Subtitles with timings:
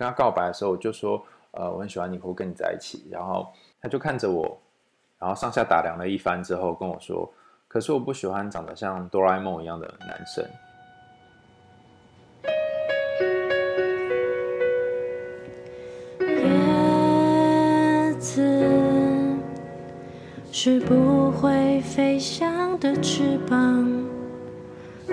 [0.00, 3.06] 跟他告白的时候，我就说，呃，我很喜欢你，我跟你在一起。
[3.10, 3.52] 然后
[3.82, 4.58] 他就看着我，
[5.18, 7.30] 然后上下打量了一番之后跟我说，
[7.68, 10.42] 可是我不喜欢长得像哆啦 A 梦一样的男生。
[16.22, 18.40] 叶子
[20.50, 23.86] 是不会飞翔的翅膀，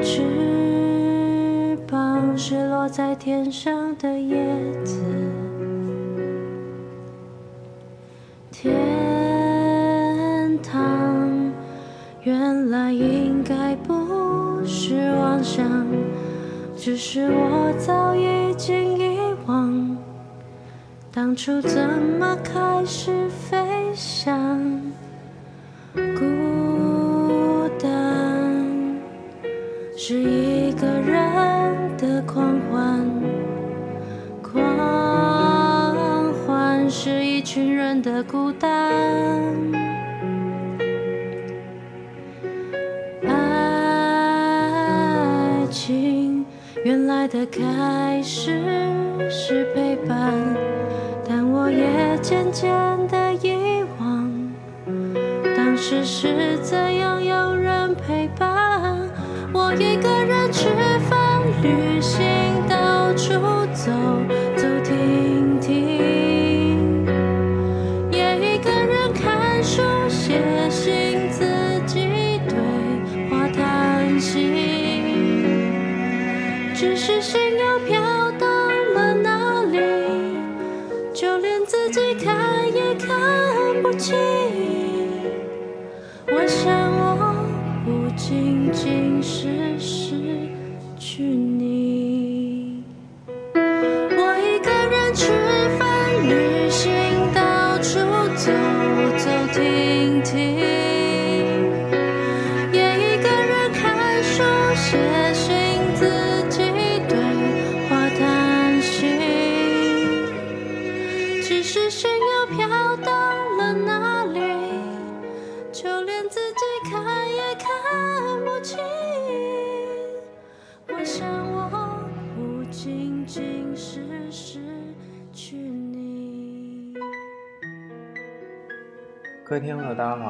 [0.02, 0.67] 翅
[2.38, 4.38] 膀是落在天上的叶
[4.84, 5.02] 子。
[8.52, 8.78] 天
[10.62, 11.52] 堂
[12.22, 15.66] 原来应该不是妄想，
[16.76, 19.98] 只是我早已经遗忘，
[21.12, 23.58] 当初怎么开始飞
[23.96, 24.80] 翔。
[25.96, 28.64] 孤单
[29.98, 30.22] 是
[37.58, 38.70] 群人的孤单。
[43.26, 43.34] 爱
[45.72, 46.46] 情
[46.86, 48.64] 原来的开始
[49.28, 50.36] 是陪伴，
[51.28, 52.72] 但我也渐渐
[53.08, 54.32] 的遗忘。
[55.56, 59.00] 当时是怎样有人陪伴
[59.52, 60.70] 我，一个人吃
[61.10, 62.24] 饭、旅行、
[62.70, 63.34] 到处
[63.74, 63.92] 走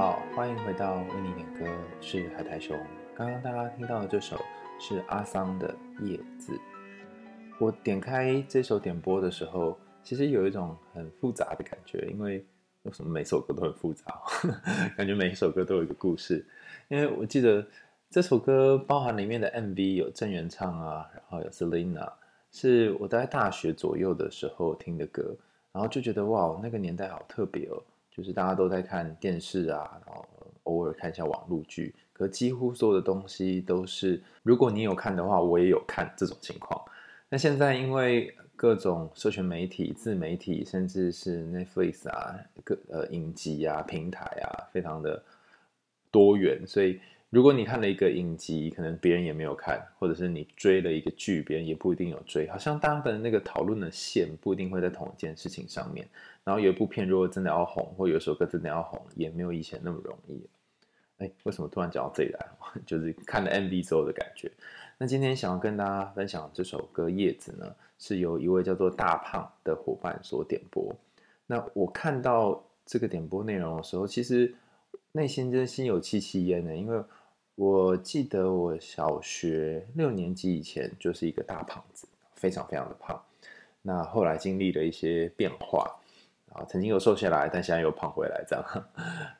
[0.08, 1.66] 好，欢迎回到为你点歌，
[2.00, 2.80] 是海苔熊。
[3.14, 4.40] 刚刚大家听到的这首
[4.80, 5.76] 是阿桑的
[6.06, 6.54] 《叶子》。
[7.60, 12.46] 我点开这首点播的时候，其实有一种很复杂的感觉，因为。
[12.84, 14.06] 为什么每首歌都很复杂？
[14.96, 16.46] 感觉每一首歌都有一个故事。
[16.88, 17.68] 因为我记得
[18.10, 22.10] 这首歌包含里面的 MV 有郑元畅啊，然后有 Selina，
[22.50, 25.36] 是我在大学左右的时候听的歌，
[25.74, 27.84] 然后就觉得哇，那个年代好特别哦，
[28.18, 30.26] 就是大家都在看电视啊，然后
[30.64, 36.84] 偶尔看一下网络剧，可几乎所有的东西都是，如果你有看的话，我也有看这种情况。
[37.30, 45.24] 那现在因为各种社群媒体、自媒体，甚至是 Netflix 啊，各呃影集啊、平台啊，非常的
[46.10, 46.66] 多元。
[46.66, 52.48] 所以，如果你看了一个影集，可能别人也没有看，或者是你追了一个剧，别人也不一定有追。
[52.50, 56.08] 好像大家的那个讨论的线不一定会在同一件事情上面。
[56.46, 60.42] 然后有一部片如果真的要红，或有一首歌真的要红，也没有以前那么容易。
[61.18, 62.48] 哎，为什么突然讲到这里来？
[62.86, 64.50] 就是看了 MV 之后的感觉。
[64.98, 70.96] 那今天想要跟大家分享这首歌《叶子》呢，是由一位叫做大胖的伙伴所点播。
[71.46, 74.56] 那我看到这个点播内容的时候，其实
[75.12, 77.04] 内心真心有戚戚焉呢，因为
[77.56, 83.22] 我记得我小学六年级以前就是一个大胖子，非常非常的胖。
[83.82, 86.00] 那后来经历了一些变化，
[86.54, 88.86] 啊，曾经有瘦下来，但现在又胖回来，这样。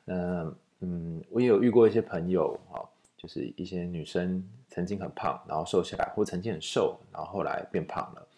[0.04, 2.82] 那嗯，我也有遇过一些朋友啊，
[3.16, 4.42] 就是一些女生。
[4.70, 8.28] 曾经很胖，然后瘦下来，或曾经很瘦，然后后来变胖了。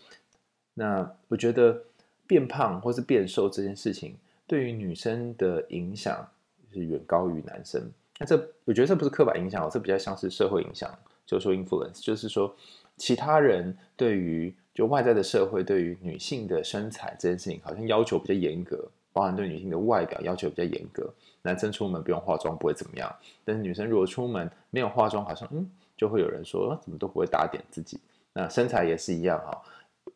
[0.74, 1.82] 那我觉得
[2.24, 4.16] 变胖或是变瘦这件事情，
[4.46, 6.26] 对于女生的影响
[6.72, 7.82] 是远高于男生。
[8.18, 10.90] 那这我觉得这不是刻板印象，这比较像是社会影响，
[11.26, 12.54] 就是说 influence，就是说
[12.96, 21.12] 其他人对于就外在的社会对于女性的身材这件事情，好像要求比较严格，包含对女性的外表要求比较严格。
[21.42, 23.14] 男生出门不用化妆不会怎么样，
[23.44, 25.68] 但是女生如果出门没有化妆，好像嗯。
[25.96, 28.00] 就会有人说，怎么都不会打点自己。
[28.32, 29.60] 那身材也是一样哈，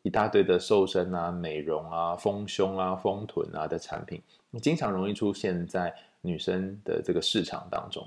[0.01, 4.19] 一大堆的瘦身啊、美容啊、丰胸啊、丰臀啊的产品，
[4.59, 5.93] 经常容易出现在
[6.25, 8.05] 女生的这个市场当中。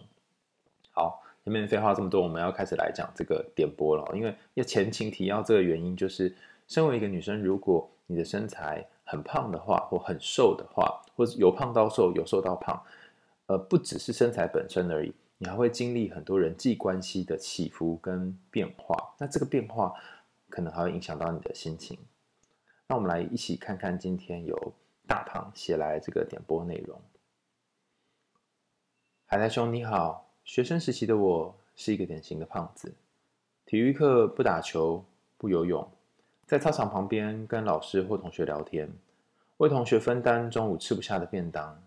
[0.90, 4.04] 好，前面废话这么多，我们要开始来讲这个点播了。
[4.14, 6.34] 因为要前情提要这个原因，就是
[6.66, 12.82] 身为一个女生，如果你的身材很胖的话，或很瘦的话，或者由胖到瘦，由瘦到胖，
[13.46, 19.14] 呃，不只是身材本身而已，你还会经历很多人际关系的起伏跟变化。
[19.18, 19.94] 那这个变化
[20.48, 21.98] 可能还会影响到你的心情。
[22.88, 24.72] 那我们来一起看看今天由
[25.06, 27.00] 大胖写来这个点播内容。
[29.30, 32.94] 海苔兄你好，学生时期的我是一个典型的胖子，
[33.66, 35.04] 体育课不打球，
[35.36, 35.86] 不游泳。
[36.46, 38.90] 在操场旁边跟老师或同学聊天，
[39.58, 41.78] 为同学分担中午吃不下的便当。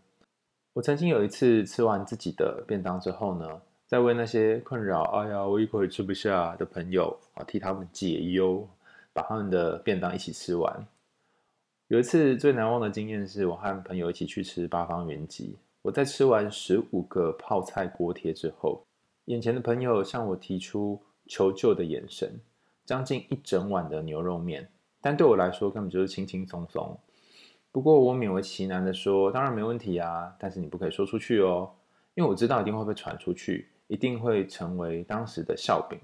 [0.73, 8.69] 我曾经有一次吃完自己的便当之后呢，在为那些困扰“哎呀，我一口也吃不下”的朋友啊，替他们解忧，
[9.13, 10.85] 把他们的便当一起吃完。
[11.87, 15.57] 有一次最难忘的经验是，我和朋友一起去吃八方云集。
[15.83, 18.85] 我在吃完十五个泡菜锅贴之后，
[19.25, 22.39] 眼前的朋友向我提出求救的眼神。
[22.83, 24.67] 将近一整碗的牛肉面，
[24.99, 26.97] 但对我来说根本就是轻轻松松。
[27.71, 31.71] 不过我勉为其难的说：“当然没问题啊，但是你不可以说出去哦，
[32.15, 35.97] 因为我知道一定会被传出去，一定会成为当时的笑柄。”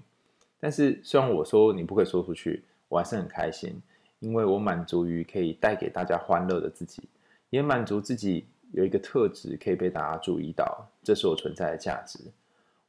[0.61, 3.81] 但是虽然我说你不可以说出去，我还是很开心，
[4.19, 7.03] 因为我满足于可以带给大家欢乐的自己，
[7.49, 12.19] 也满足自己有一个特质可以被大家注意到，这是我存在的价值。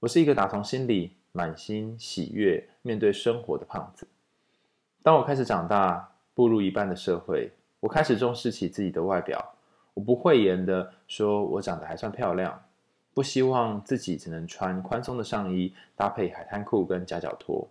[0.00, 1.12] 我是一个打从心里。
[1.30, 4.08] 满心喜悦面对生活的胖子。
[5.02, 9.54] 当我开始长大，步入一半的社会，我开始重视起自己的外表。
[9.94, 12.60] 我不讳言的说，我长得还算漂亮。
[13.14, 17.68] 不希望自己只能穿宽松的上衣，搭配海滩裤跟夹脚拖。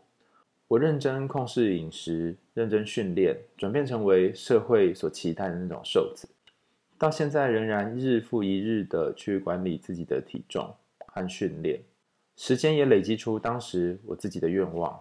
[0.70, 6.30] 我认真控制饮食，认真训练，转变成为社会所期待的那种瘦子。
[6.98, 10.74] 到现在仍然日复一日的去管理自己的体重
[11.06, 11.82] 和训练。
[12.36, 15.00] 时间也累积出当时我自己的愿望，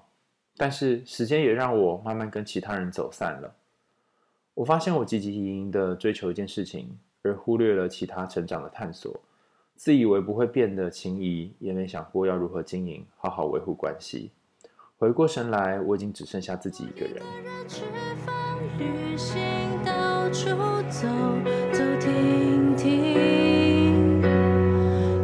[0.56, 3.54] 但是时间也让我慢慢跟其他人走散了。
[4.54, 9.20] 我发现我汲汲营营的追求一件事情，而忽略了其他成长的探索。
[9.74, 14.30] 自以为不会变的情谊，也没想过要如何经营，好好维护关系。
[14.96, 17.22] 回过神来，我已经只剩下自己一个人。
[20.26, 20.48] 到处
[20.90, 21.06] 走
[21.72, 24.20] 走停停，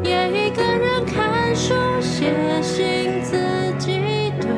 [0.04, 2.32] 也一个人看书写
[2.62, 3.36] 信，自
[3.80, 4.48] 己对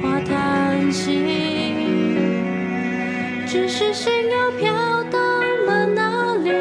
[0.00, 1.26] 话谈心。
[3.44, 4.72] 只是心又飘
[5.10, 5.18] 到
[5.66, 6.52] 了哪里，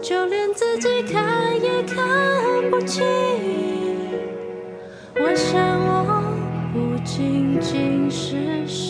[0.00, 3.04] 就连自己看也看不清。
[5.16, 5.60] 我想，
[6.06, 6.22] 我
[6.72, 8.87] 不仅仅是。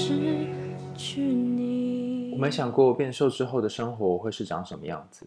[2.39, 5.27] 没想过变瘦之后的生活会是长什么样子，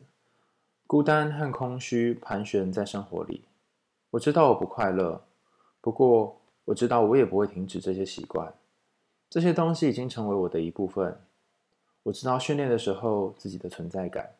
[0.87, 3.43] 孤单和空虚盘旋在生活里。
[4.11, 5.21] 我知道我不快乐，
[5.81, 8.53] 不过我知道我也不会停止这些习惯。
[9.29, 11.19] 这些东西已经成为我的一部分。
[12.03, 14.31] 我知道训练的时候自己的存在感，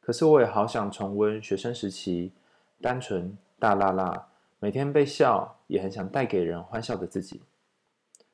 [0.00, 2.32] 可是我也好想重温学生时期
[2.80, 4.28] 单纯大辣辣，
[4.58, 7.42] 每天被笑，也很想带给人欢笑的自己。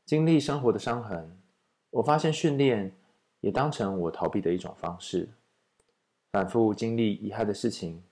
[0.07, 1.37] 经历生活的伤痕，
[1.91, 2.95] 我发现训练。
[3.43, 5.29] 也当成我逃避的一种方式，
[6.31, 8.03] 反复经历遗憾的事情，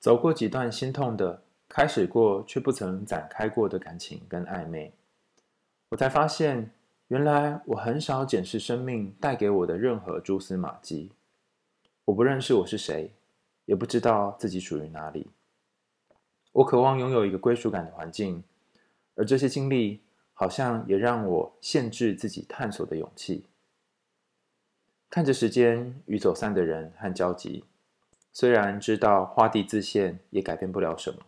[0.00, 4.92] 走过几段心痛的、开始过却不曾展开过的感情跟暧昧，
[5.90, 6.70] 我才发现，
[7.08, 11.12] 原来我很少检视生命带给我的任何蛛丝马迹。
[12.06, 13.12] 我不认识我是谁，
[13.66, 15.28] 也不知道自己属于哪里。
[16.52, 18.42] 我渴望拥有一个归属感的环境，
[19.14, 20.00] 而这些经历
[20.32, 23.44] 好像也让我限制自己探索的勇气。
[25.10, 27.64] 看着时间与走散的人和交集，
[28.30, 31.20] 虽然知道画地自限也改变不了什么。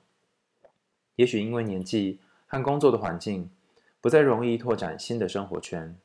[1.16, 3.50] 也许因为年纪和工作的环境，
[3.98, 5.96] 不再容易拓展新的生活圈。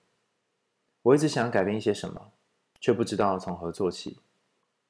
[1.01, 2.32] 我一直想改变一些什么，
[2.79, 4.20] 却不知道从何做起。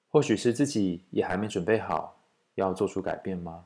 [0.09, 2.21] 或许是自己也还没准备好
[2.53, 3.65] 要做出改变吗？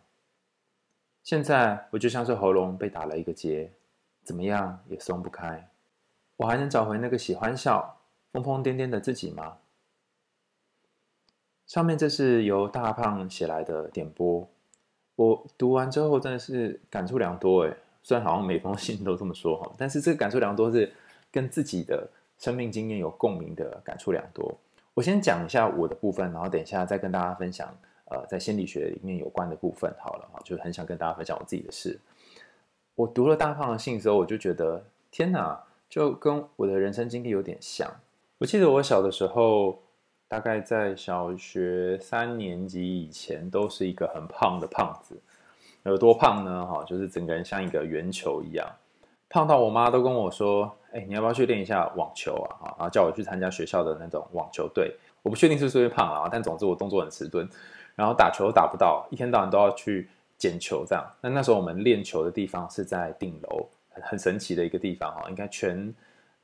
[1.24, 3.74] 现在我就像是喉咙被打了一个结，
[4.24, 5.70] 怎么样也松不开。
[6.38, 7.99] 我还能找回那个喜欢笑。
[8.32, 9.58] 疯疯癫癫的自己吗？
[11.66, 14.50] 上面这是由大胖写来的点播，
[15.16, 17.78] 我读完之后真的是感触良多诶。
[18.02, 20.92] 虽然好像每封信都这么说哈，但是这个感触良多是
[21.32, 22.10] 跟自己的
[22.40, 24.58] 生命经验有共鸣的感触良多。
[24.96, 27.72] 我先讲一下我的部分，然后等一下再跟大家分享
[28.06, 29.94] 呃在心理学里面有关的部分。
[30.00, 32.00] 好了哈，就很想跟大家分享我自己的事。
[32.96, 37.94] 我读了大胖的信之后，我就觉得天哪，就跟我的人生经历有点像。
[38.40, 39.78] 我记得我小的时候，
[40.30, 45.20] 大概在小学三年级以前，都是一个很胖的胖子。
[45.84, 46.66] 有多胖呢？
[46.66, 48.66] 哈，就是整个人像一个圆球一样，
[49.28, 52.48] 胖到我妈都跟我说：“哎，你要不要去练一下网球啊？
[52.62, 54.96] 哈，然后叫我去参加学校的那种网球队。
[55.22, 57.46] 我不确定是不是因为胖了啊，但总之我动作很迟钝，
[57.94, 61.06] 然后打球打不到，一天到晚都要去捡球这样。
[61.20, 63.68] 那那时候我们练球的地方是在顶楼，
[64.00, 65.94] 很神奇的一个地方哈，应该全。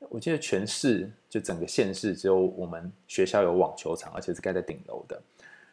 [0.08, 5.20] 我记得全市就整个县市只有我们学校有网球场，而且是盖在顶楼的。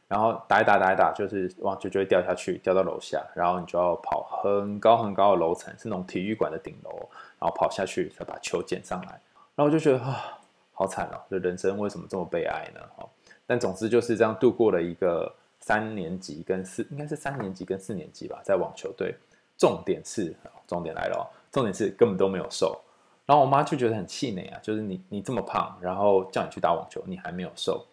[0.08, 6.92] 然后打一打打一打，就是网球就会掉下去，掉到楼下，然后你就要跑很高很高的楼层，是那种体育馆的顶楼，
[7.40, 9.20] 然后跑下去才把球捡上来。
[9.56, 10.40] 然后我就觉得啊，
[10.72, 12.82] 好惨哦，这人生为什么这么悲哀呢？
[12.96, 13.08] 哈，
[13.48, 19.16] 但总之就是这样度过了一个三年级跟四，应该是三年级跟四年级吧，在网球队。
[19.56, 20.36] 重点是，
[20.68, 22.80] 重点来了，重点是根本都没有瘦。
[23.26, 27.86] 然后我妈就觉得很气馁啊，就是你你这么胖，然后叫你去打网球，你还没有瘦。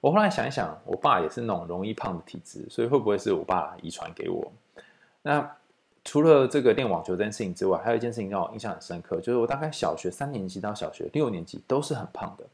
[0.00, 4.52] 我后来想一想，我爸也是那种容易胖的体质，所以会不会是我爸遗传给我？
[5.22, 5.50] 那
[6.04, 12.44] 除了这个练网球这件事情之外，还有一件事情让我印象很深刻，就是我大概小学三年级到小学六年级都是很胖的。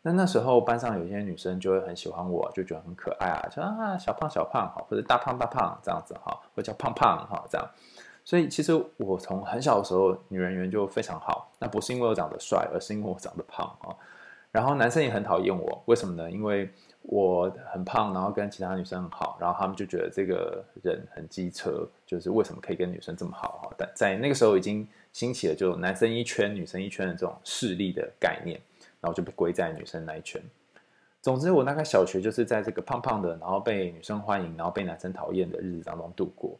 [0.00, 7.68] 那那时候班上有些女生就会很喜欢我，就觉得很可爱啊，就啊小胖小胖哈，或者大胖大胖这样子哈，或者叫胖胖哈这样。
[8.26, 11.48] 所以其实我从很小的时候，女人缘就非常好。
[11.60, 13.94] 那不是因为我长得帅，而是因为我长得胖啊。
[14.50, 16.28] 然后男生也很讨厌我，为什么呢？
[16.28, 16.68] 因为
[17.02, 23.74] 我很胖，然后跟其他女生很好，然后他们就觉得这个人很机车，就是为什么可以跟女生这么好哈？
[23.78, 28.60] 但在那个时候已经兴起了，就男生一圈，女生一圈的这种势力的概念，
[29.00, 30.42] 然后就被归在女生那一圈。
[31.22, 36.58] 总之，我大概小学就是在这个胖胖的，然后被女生欢迎，然后被男生讨厌的日子当中度过。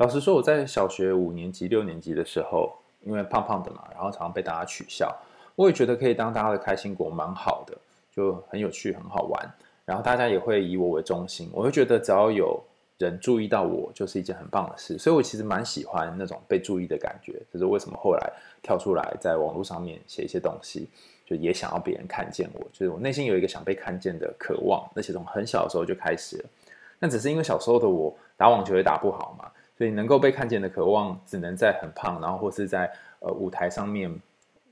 [0.00, 5.14] 老实说，我在小学五年级、六年级的时候，因为胖胖的嘛，然后常常被大家取笑。
[5.54, 7.76] 我也觉得可以当大家的开心果，蛮好的，
[8.10, 9.54] 就很有趣、很好玩。
[9.84, 12.58] 然后大家也会以我为中心，我会觉得只要有
[12.96, 14.96] 人注意到我，就是一件很棒的事。
[14.96, 17.34] 所以我其实蛮喜欢那种被注意的感觉。
[17.52, 20.88] 就是为什么后来跳出来在网络上面写一些东西，
[21.26, 22.60] 就也想要别人看见我。
[22.72, 26.44] 就是我内心有一个想被看见的渴望，那些从很小的时候就开始了。
[26.98, 29.44] 那只是因为小时候的我打网球也打不好嘛。
[29.80, 34.14] 所以能够被看见的渴望，只能在很胖，然后或是在呃舞台上面，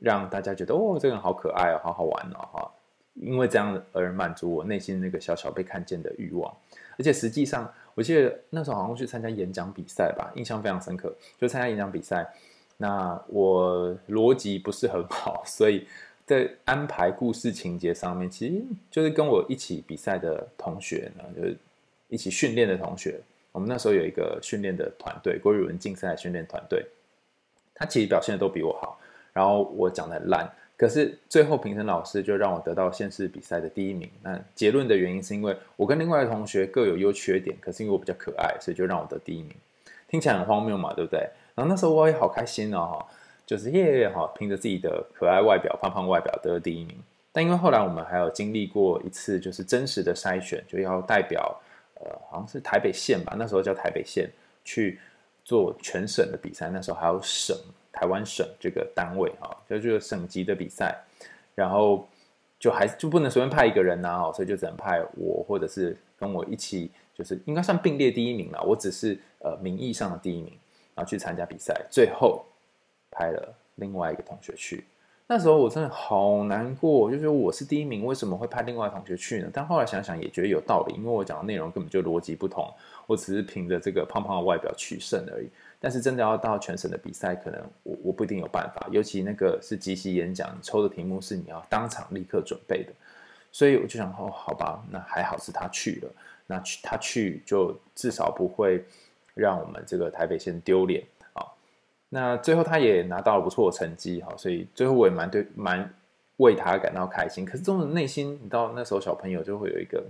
[0.01, 2.71] 让大家觉得哦，这个人好可爱哦，好好玩哦，哈，
[3.15, 6.55] 因为这样而满足我内心那个小小被看见的欲望。
[6.99, 11.11] 而且实际上，我记得那时候好像去参加演讲比赛吧，印象非常深刻。
[11.39, 12.31] 就参加演讲比赛，
[12.77, 15.87] 那我逻辑不是很好，所以
[16.27, 21.57] 在安排故事情节上面，其实就是跟我一起比赛的同学呢，就是
[22.09, 23.19] 一起训练的同学。
[23.59, 26.87] 我们那时候有一个训练的团队，国语文竞赛训练团队，
[27.75, 29.01] 他其实表现的都比我好，
[29.33, 34.09] 然后我讲的很烂，可是最后评审老师就让我得到县市比赛的第一名。
[34.23, 39.51] 那结论的原因是因为我跟另外的同学各有优缺点，可是因为我比较可爱，所以就让我得第一名。
[40.07, 41.19] 听起来很荒谬嘛，对不对？
[41.57, 43.05] 然后那时候我也好开心哦，
[43.45, 46.97] 就是耶哈，凭着自己的可爱外表、胖胖外表得了第一名。
[47.33, 51.61] 但因为后来我们还有经历过一次就是真实的筛选，就要代表。
[52.01, 54.31] 呃，好像是台北县吧，那时候叫台北县
[54.65, 55.01] 去
[55.45, 57.57] 做全省的比赛，那时候还有省
[57.93, 60.97] 台湾省这个单位啊，就这个省级的比赛，
[61.55, 62.09] 然后
[62.59, 70.57] 就还就不能随便派一个人呐，所以就只能派我或者是跟我一起，就是应该算并列第一名了，我只是呃名义上的第一名，
[70.95, 72.45] 然后去参加比赛，最后
[73.11, 74.85] 派了另外一个同学去。
[75.31, 79.51] 那时候我真的好难过，就觉得我是第一名，为什么会派另外同学去呢？
[79.53, 82.67] 但后来想想也觉得有道理，因为我讲的内容根本就逻辑不同，
[83.07, 85.49] 我只是凭着这个胖胖的外表取胜而已。
[85.79, 92.93] 但是真的要到全省的比赛，可能我我不一定有办法，尤其那个是即席演讲，抽的题目是你要当场立刻准备的，
[93.53, 96.11] 所以我就想，哦，好吧，那还好是他去了，
[96.47, 98.83] 那去他去就至少不会
[99.35, 101.05] 让我们这个台北县丢脸。
[102.11, 105.93] 那最后他也拿到了不错的成绩哈，所以最后我也蛮对蛮
[106.39, 107.45] 为他感到开心。
[107.45, 110.03] 可是这种内心，你到那时候小朋友就会有一个，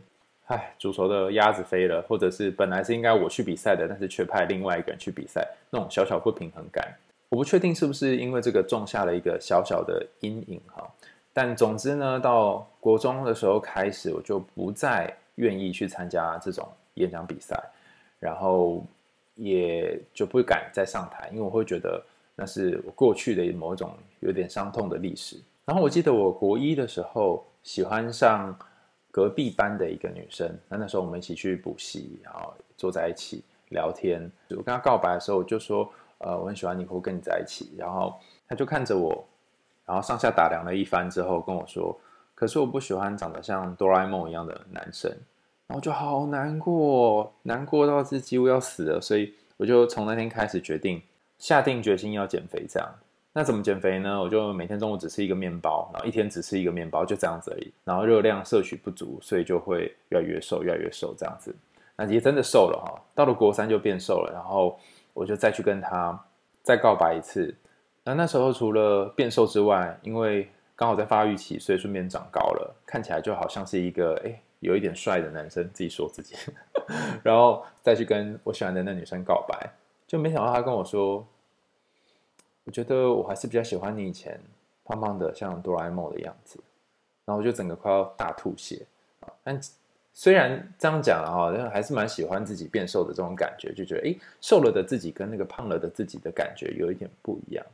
[0.47, 6.87] 唉，煮熟的鸭子飞了，或者是本来是应该我去比赛的，但是却派另外一个人去比赛，那种小小不平衡感。
[7.31, 10.89] 我不确定是不是因为这个种下了一个小小的阴影哈。
[11.33, 17.61] 但总之呢，到国中的时候开始，我就不再愿意去参加这种演讲比赛，
[18.21, 18.85] 然后。
[19.39, 22.05] 也就不敢再上台，因为我会觉得
[22.35, 25.41] 那是我过去的某种有点伤痛的历史。
[25.65, 28.59] 然后我记得我国一的时候喜欢上
[29.11, 34.31] 隔壁班的一个女生，那那时候我们一起去补习，然后坐在一起聊天。
[34.51, 38.19] 我跟她告白的时候，我就说：“呃，我很喜欢你，会跟你在一起。”然后
[38.49, 39.25] 她就看着我，
[39.87, 41.97] 然后上下打量了一番之后跟我说
[42.35, 45.13] ：“可是我不喜欢长得像哆啦 A 梦一样的男生。”
[45.69, 51.01] 然后就好难过，难过到是几乎要死了，所以我就从那天开始决定
[51.39, 52.65] 下定决心要减肥。
[52.67, 52.89] 这样，
[53.35, 54.19] 那怎么减肥呢？
[54.19, 57.71] 我就每天中午只吃一个面包，然后一天只吃一个面包，就这样子而已。
[57.85, 61.55] 然后热量摄取不足，所以就会越来越瘦，越来越瘦这样子。
[61.97, 64.33] 那也真的瘦了哈，到了国三就变瘦了。
[64.33, 64.79] 然后
[65.13, 66.19] 我就再去跟他
[66.63, 67.55] 再告白一次。
[68.05, 76.37] 那那时候除了变瘦之外，因为刚好在发育期，所以顺便长高了，看起来就好像是一个哎有一点帅的男生，自己说自己。
[77.23, 79.71] 然后再去跟我喜欢的那女生告白，
[80.07, 81.27] 就没想到他跟我说。
[82.65, 84.39] 我觉得我还是比较喜欢你以前
[84.85, 86.61] 胖胖的，像哆啦 A 梦的样子，
[87.25, 88.85] 然后我就整个快要大吐血。
[89.43, 89.59] 但
[90.13, 97.65] 虽然这样讲了哈，但还是蛮喜欢自己变瘦的这种感觉，就觉得诶，瘦了的自己跟那个胖了的自己的感觉有一点不一样。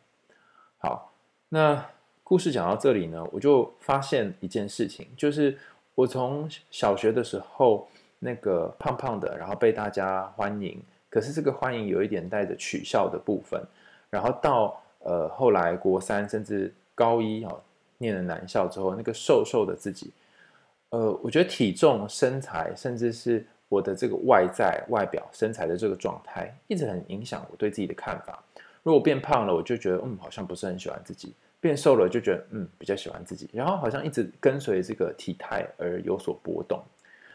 [0.78, 1.12] 好，
[1.48, 1.84] 那
[2.22, 5.58] 故事讲到这里呢，我就发现一件事情，就是
[5.94, 13.62] 我从小学的时候那个胖胖的，然后被大家欢迎，可是这个欢迎有一点带着取笑的部分，
[14.10, 14.80] 然后到。
[15.06, 17.60] 呃，后来国三甚至高一哦，
[17.98, 20.10] 念了男校之后，那个瘦瘦的自己，
[20.88, 28.42] 呃，我觉得体重、身材，甚至是我的这个外在外表、身材的这个状态，一直很影响我对自己的看法。
[28.82, 31.28] 如果变胖了，我就觉得嗯，好像不是很喜欢自己；
[31.64, 33.48] 变瘦了，就觉得嗯，比较喜欢自己。
[33.54, 36.78] 然后好像一直跟随这个体态而有所波动。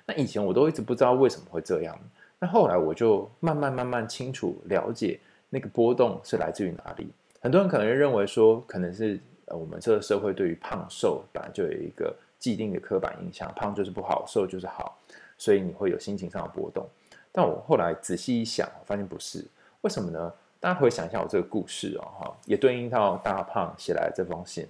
[0.05, 1.99] 那以前我都一直不知道为什么会这样。
[2.37, 5.19] 那后来我就慢慢慢慢清楚了解
[5.49, 7.07] 那个波动是来自于哪里。
[7.41, 14.95] 很多人可能认为说，可能是我们这个社会对于胖瘦本来就有一个既定的刻板印象，胖就是不好，瘦就是好，
[15.39, 16.87] 所以你会有心情上的波动。
[17.31, 19.43] 但我后来仔细一想，我发现不是，
[19.81, 20.31] 为什么呢？
[20.59, 24.67] 大家回想一下我这个故事哦，哈，也对应到大胖写来的这封信。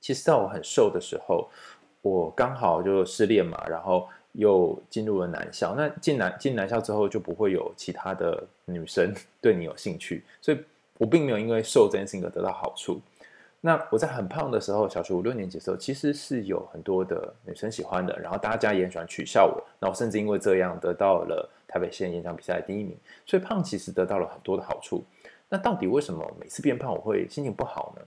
[0.00, 1.48] 其实在我很瘦的时候，
[2.02, 5.74] 我刚好就失恋嘛，然后又进入了男校。
[5.74, 10.58] 那进男进男校之后，就不会有其他的女生 对你有兴趣，所以。
[11.00, 13.00] 我并没有因为瘦这件事情而得到好处。
[13.62, 19.62] 那我在很胖的时候，小学五六年级的时候，其实是有很多的女生喜欢的，然后大家也很喜欢取笑我。
[19.78, 22.96] 那我甚至因为这样得到了台北县演讲比赛第一名。
[23.26, 25.04] 所以胖其实得到了很多的好处。
[25.50, 28.02] 那到底为什么每次变胖我会心情不好呢？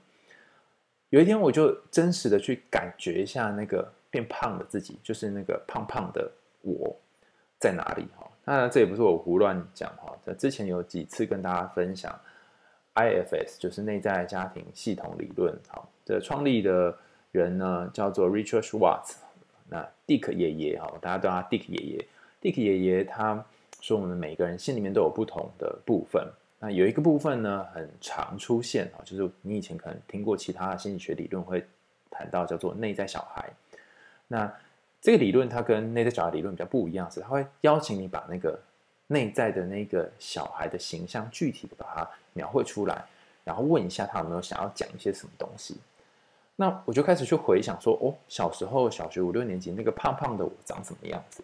[1.10, 6.96] 有一天我就真实的去感觉一下那个变胖的自己，就是那个胖胖的我
[7.60, 8.28] 在哪里哈？
[8.44, 12.20] 那这也不是我胡乱讲哈，在之前有几次跟大家分享。
[12.96, 16.96] IFS 就是内在家庭系统理论，好，这创立的
[17.32, 19.16] 人呢叫做 Richard Schwartz，
[19.68, 22.06] 那 Dick 爷爷，哈，大家都叫他 Dick 爷爷。
[22.40, 23.44] Dick 爷爷他
[23.82, 26.28] 说，我们每个人心里面都有不同的部分，
[26.60, 31.66] 那有一个部分呢很常出现，啊，就是你以前可能听过其他心理学理论会
[32.12, 33.50] 谈到叫做内在小孩。
[34.28, 34.54] 那
[35.02, 38.60] 这个理论它跟内在小孩理论比较不一样，是它会邀请你把那个。
[39.14, 43.06] 内在的那个小孩的形象，具体的把它描绘出来，
[43.44, 45.78] 然后问一下他有没有想要讲一些什么东西。
[46.56, 51.44] 那我就开始去回想说，哦，小时候小学五六年级那个胖胖的我长什么样子？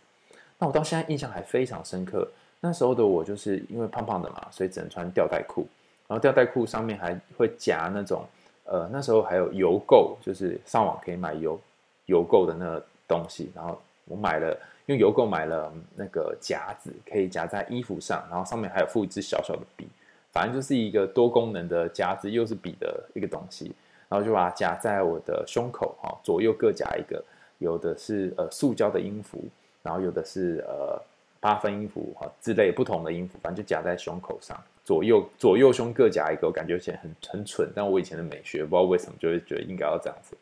[0.57, 2.27] 那我到现在印象还非常深刻。
[2.59, 5.67] 那时候的我就是因为胖胖的嘛，所以只能穿吊带裤，
[6.07, 8.25] 然后吊带裤上面还会夹那种，
[8.65, 11.59] 呃，那时候还有邮购，就是上网可以买邮
[12.07, 14.57] 邮购的那个东西，然后我买了。
[14.89, 19.87] 用邮购买了那个夹子，可以夹在衣服上，然后上面还有附一支小小的笔，
[20.31, 23.71] 反正就是一个多功能的夹子，又是笔的一个东西，
[24.07, 27.23] 然后就把它夹在我的胸口，哈，左右各夹一个，
[27.59, 29.43] 有的是呃塑胶的音符，
[29.83, 30.99] 然后有的是呃
[31.39, 40.35] 八分音符，哈之类不同的音符，反正就夹在胸口上，左右左右胸各夹一个，我感觉起来很很蠢，但我以前的美学不知道为什么就会觉得应该要这样子，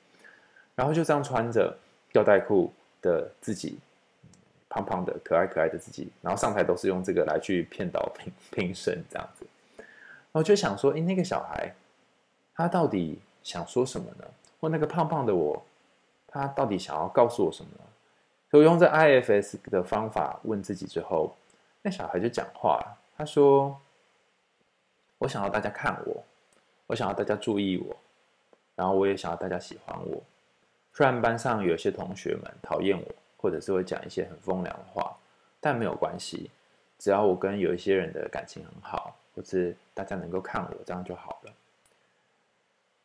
[0.74, 1.76] 然后就这样穿着
[2.14, 3.78] 吊带裤的自己。
[4.78, 9.46] 胖胖的、可爱可爱的自己，然后上台都是用这个来去骗导评评审这样子，
[9.78, 11.74] 然后就想说，诶，那个小孩
[12.54, 14.26] 他到底想说什么呢？
[14.60, 15.64] 或那个胖胖的我，
[16.28, 17.84] 他到底想要告诉我什么呢？
[18.52, 21.36] 所以用这 IFS 的方法问自己之后，
[21.82, 23.80] 那小孩就讲话了，他说
[25.18, 26.24] ：“我想要大家看我，
[26.88, 27.96] 我想要大家注意我，
[28.76, 30.22] 然后我也想要大家喜欢我。
[30.94, 33.06] 虽然班上有些同学们讨厌我。”
[33.38, 35.16] 或者是会讲一些很风凉话，
[35.60, 36.50] 但没有关系，
[36.98, 41.54] 只要我跟有一些人的感情很好，或是大家能够看我，这样就好了。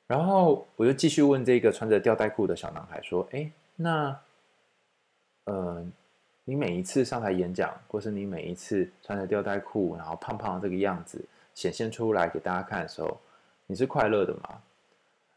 [0.07, 4.21] 然后我就继续问这个穿着吊带裤的小男孩说：“哎，那，
[5.45, 5.87] 呃，
[6.45, 13.19] 你每一次上台演讲，或是你每一次穿着吊带裤，然后胖胖这个样子显现出来给大家看的时候，
[13.67, 14.61] 你是快乐的吗？”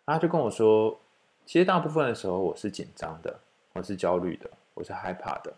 [0.05, 0.99] 他就跟我说
[1.45, 3.39] ：“其实大部分的时候我是紧张的，
[3.73, 5.51] 我是焦虑的。”我是害怕的，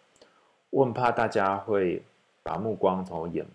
[0.69, 2.01] 我很怕大家会
[2.43, 3.45] 把目光从我眼、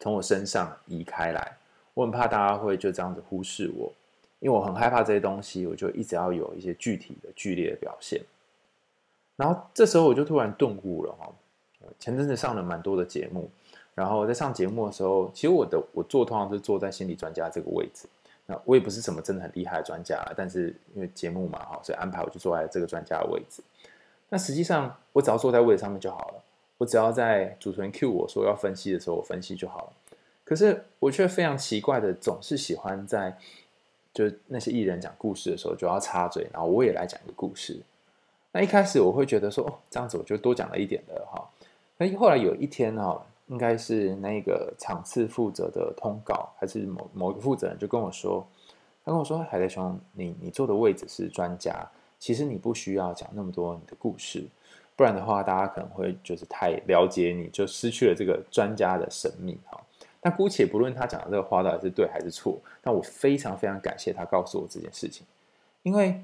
[0.00, 1.56] 从我身上移开来，
[1.94, 3.92] 我很怕大家会就这样子忽视我，
[4.40, 8.20] 因为我很害怕这些东西，我就一直要有一些具体的剧烈的表现。
[9.36, 11.30] 然后这时候我就突然顿悟了哈，
[11.98, 13.50] 前阵子上了蛮多的节目，
[13.94, 18.08] 然后在上节目的时候，其实我的我坐通常是坐在心理专家这个位置。
[18.46, 23.62] 那我也不是什么真的很厉害的专家，但是因为节目嘛哈，所以安排我就坐在这个专家的位置。
[24.30, 26.42] 那实际上我只要坐在位置上面就好了，
[26.78, 29.92] 我只要在主持人 cue 我说要分析的时候，我分析就好了。
[30.44, 33.36] 可是我却非常奇怪的，总是喜欢在。
[34.12, 37.80] 就那些艺人讲故事的时候，就要插嘴，然后我也来讲一个故事。
[38.50, 41.48] 那一开始我会觉得说，哦，这样子我就多讲了一点的哈。
[41.96, 48.44] 那后来有一天哈，应该是那个场次负责的通告，还是某某个负责人就跟我说，
[49.04, 51.88] 他跟我说，海苔兄，你你坐的位置是专家，
[52.20, 54.44] 其实你不需要讲那么多你的故事，
[54.94, 59.80] 不然的话，大家可能会就是太了解你，就失去了这个专家的神秘哈。
[60.20, 65.26] 但姑且不论他讲的这个话到底是对还是错，但我非常非常感谢他告诉我这件事情，
[65.82, 66.22] 因为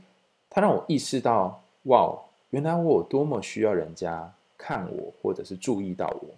[0.51, 2.15] 他让我意识到，哇，
[2.51, 6.29] 原来我有多么需要人家看我或者是注意到我。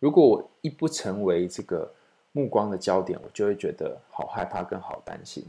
[0.00, 1.88] 如果我一不成为这个
[2.32, 5.44] 目光的焦点，我就会觉得好害怕跟好担心。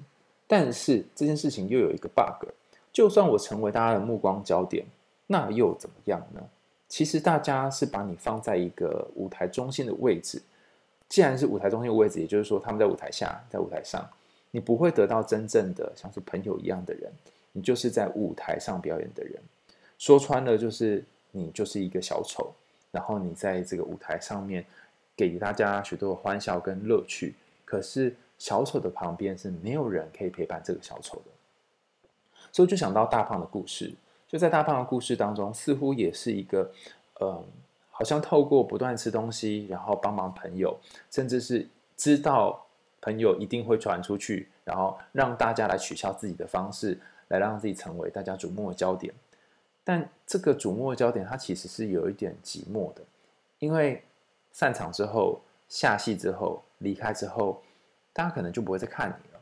[0.47, 2.47] 但是这件事情又有一个 bug，
[2.91, 4.85] 就算我成为大家的目光焦点，
[5.27, 6.41] 那又怎么样呢？
[6.87, 10.41] 其实大家是把你放在一个舞台中心的位置。
[11.07, 14.07] 既然是舞台中心的位置，也就是说他们在舞台下，在舞台上，
[14.51, 17.11] 你不会得到真正的像是朋友一样的人，
[17.51, 19.39] 你就是在舞台上表演的人。
[19.97, 22.51] 说穿了，就是你就是一个小丑，
[22.91, 24.65] 然后你在这个舞台上面
[25.15, 27.35] 给大家许多的欢笑跟乐趣。
[27.65, 31.31] 可是小丑的旁边是没有人可以陪伴这个小丑的，
[32.51, 33.93] 所以就想到大胖的故事，
[34.27, 36.71] 就在大胖的故事当中，似乎也是一个，
[37.21, 37.43] 嗯。
[37.91, 40.79] 好像透过不断吃东西，然后帮忙朋友，
[41.11, 42.65] 甚至是知道
[43.01, 49.13] 朋友一定会传出去，然后让大家来取笑自己的方式，来让自己成为大家瞩目的焦点。
[49.83, 53.01] 但这个瞩目的焦点，它其实是有一点寂寞的，
[53.59, 54.01] 因为
[54.53, 57.61] 散场之后、下戏之后、离开之后，
[58.13, 59.41] 大家可能就不会再看你了。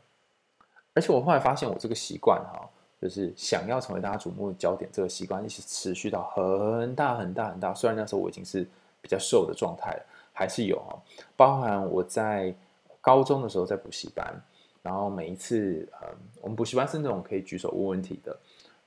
[0.94, 2.68] 而且我后来发现，我这个习惯哈。
[3.00, 7.72] 就是想要成为大家瞩目的焦点，这个习惯一直持续到很大很大很大。
[7.72, 8.66] 虽然那时候我已经是
[9.00, 10.98] 比较瘦的状态了，还是有啊。
[11.36, 12.52] 包含我在
[13.00, 14.34] 高中的时候在补习班，
[14.82, 16.08] 然后每一次，嗯，
[16.40, 18.36] 我们补习班是那种可以举手问问题的。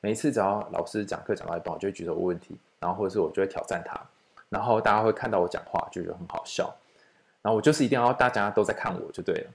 [0.01, 3.97] 每一次只要老师讲课讲到一半，我就会举手问问题，然后或者是我就会挑战他，
[4.49, 6.69] 然后大家会看到我讲话就觉得很好笑。
[7.41, 9.51] 然后我就是一定要大家都在看我就对了。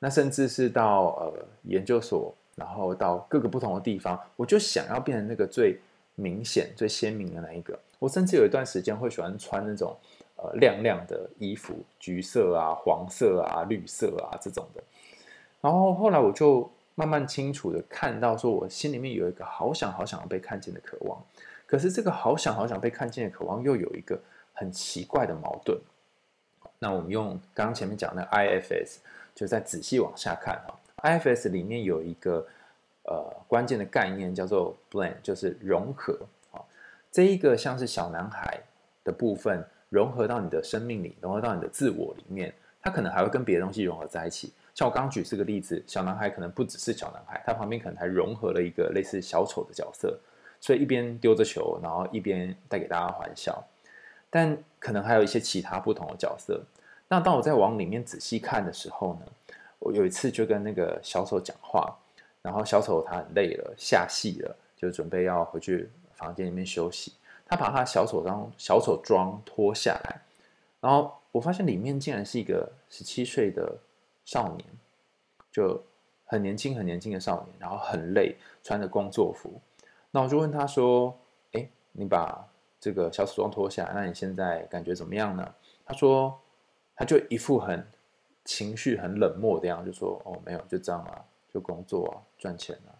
[0.00, 2.34] 那甚至是到呃研究所。
[2.60, 5.80] 然后到各个不同的地方，我就想要变成那个最
[6.14, 7.78] 明显、最鲜明的那一个。
[7.98, 9.96] 我甚至有一段时间会喜欢穿那种
[10.36, 14.84] 呃亮亮的衣服，橘色啊、黄色啊、绿色啊这种的。
[15.62, 21.18] 然后后来我就慢慢清楚的看到，说我心里面有一个好想好想要被看见的渴望。
[21.66, 24.20] 可是这个好想好想被看见的渴望，又有一个
[24.52, 25.80] 很奇怪的矛盾。
[26.78, 28.98] 那我们用刚刚前面讲的 IFS，
[29.34, 30.74] 就再仔细往下看哈。
[31.02, 32.46] IFS 里面有一个
[33.04, 36.18] 呃关键的概念叫做 blend，就是融合
[36.52, 36.60] 啊。
[37.10, 38.60] 这一个像是小男孩
[39.02, 44.52] 的部分融合到你的生命里，融合到你的自我里面，它可能还会跟别的东西融合在一起。
[44.74, 50.18] 像我刚刚举这个例子，小男孩可能不只是小男孩，他旁边可能还融合了一个类似小丑的角色，
[50.60, 53.62] 所以一边丢着球，然后一边带给大家欢笑。
[54.30, 56.62] 但可能还有一些其他不同的角色。
[57.08, 61.98] 那当我在往里面仔细看的时候呢，我有一次就跟那个小丑讲话，
[62.42, 67.14] 然后小丑他很累了，下戏了，就准备要回去房间里面休息。
[67.46, 70.20] 他把他小丑装小丑装脱下来，
[70.80, 73.76] 然后我发现里面竟然是一个十七岁的
[74.24, 74.64] 少年，
[75.50, 75.82] 就
[76.26, 79.60] 很年轻很年轻的少年，然后很累，穿着工作服。
[80.10, 81.18] 那我就问他说
[81.52, 82.46] ：“哎，你把
[82.78, 85.54] 这个小丑装脱下来，那你现在感觉怎么样呢？”
[85.86, 86.38] 他说
[86.94, 87.84] ：“他就一副很。”
[88.50, 92.90] 情绪很冷漠的样，就说：“哦，没有，就这样啊，就工作啊，赚钱啊，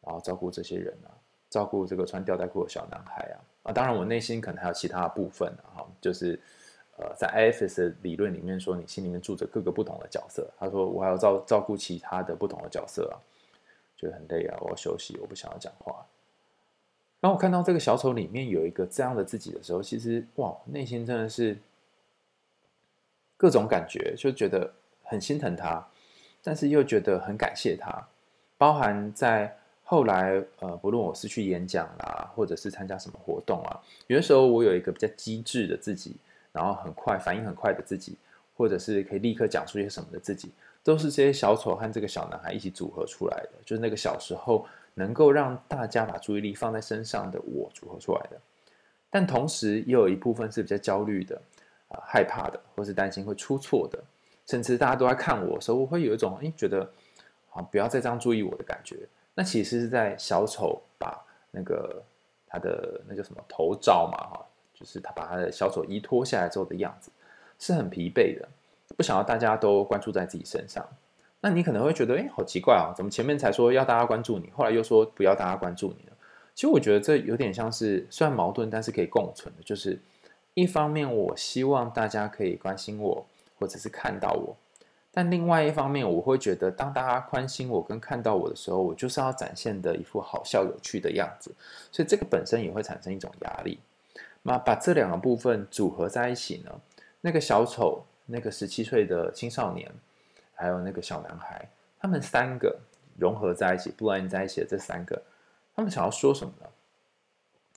[0.00, 1.12] 然后照顾这些人啊，
[1.50, 3.72] 照顾这个穿吊带裤的小男孩啊啊！
[3.72, 6.40] 当然，我内心可能还有其他的部分啊，就是
[6.96, 10.50] 呃，在 IFS 的理论里面说，你心里面住着各个不同的角色。
[10.58, 13.20] 他说，我还要照照顾其他的不同的角色啊，
[13.94, 16.06] 觉得很累啊，我要休息，我不想要讲话。
[17.20, 21.54] 当我看到这个小丑里面有一个这样的自己的时候，其实哇，内心真的是。”
[23.38, 24.70] 各种感觉，就觉得
[25.04, 25.82] 很心疼他，
[26.42, 28.06] 但是又觉得很感谢他。
[28.58, 36.16] 包含在后来，呃，不论我是去演讲啦，或者是参加什么活动啊，有的时候我有一个比较机智的自己，
[36.52, 38.16] 然后很快反应很快的自己，
[38.56, 40.50] 或者是可以立刻讲出些什么的自己，
[40.82, 48.36] 都是这些小丑和这个小男孩一起组合出来的，就是那个小时候能够让大家把注意力放在身上的我组合出来的。
[49.08, 51.40] 但同时也有一部分是比较焦虑的，
[51.88, 53.98] 呃，害怕的，或是担心会出错的，
[54.46, 56.90] 甚至大家都在看我的时候，我会有一种哎，觉得
[57.50, 59.08] 啊，不要再这样注意我的感觉。
[59.34, 62.02] 那其实是在小丑把那个
[62.46, 67.10] 他的那叫什么头罩嘛，哈，就是他把他的小丑衣脱下来之后的样子，
[67.58, 68.48] 是很疲惫的。
[68.96, 70.86] 不想要大家都关注在自己身上，
[71.40, 76.16] 那你可能会觉得，哎，好奇怪啊，怎么前面才说要大家关注你，后来又说不要大家关注你了？
[76.54, 79.62] 其实我觉得这有点像是虽然矛盾，但是可以共存的。
[79.62, 79.96] 就是
[80.54, 83.26] 一方面，我希望大家可以关心我，
[83.58, 84.56] 或者是看到我；
[85.12, 91.54] 但另外一方面，我会觉得，当大家关心我跟看到我的时候，我就是要展现的一副好笑有趣的样子，
[91.92, 93.78] 所以这个本身也会产生一种压力。
[94.42, 96.80] 那把这两个部分组合在一起呢，
[97.20, 98.04] 那个小丑。
[98.30, 99.90] 那个十七岁的青少年，
[100.52, 101.66] 还有那个小男孩，
[101.98, 102.78] 他们三个
[103.16, 105.22] 融合在一起，blend 在一起的这三个，
[105.74, 106.66] 他们想要说什么呢？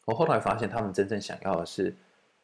[0.03, 1.95] 我后来发现，他们真正想要的是，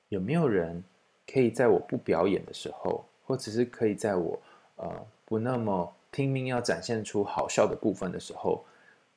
[0.09, 0.83] 有没有人
[1.31, 4.39] 可以在我不表演的时候，或者是可以在我
[4.75, 8.63] 呃不那么拼命要展现出好笑的部分的时候，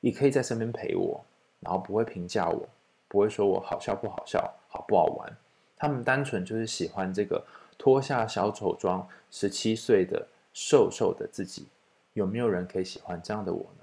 [0.01, 1.23] 也可以在身边陪我，
[1.59, 2.67] 然后不会评价我，
[3.07, 5.37] 不会说我好笑不好笑，好不好玩。
[5.77, 7.43] 他们单纯就是喜欢这个。
[7.77, 11.65] 脱下小丑装，十七岁的瘦瘦的自己，
[12.13, 13.80] 有没有人可以喜欢这样的我呢？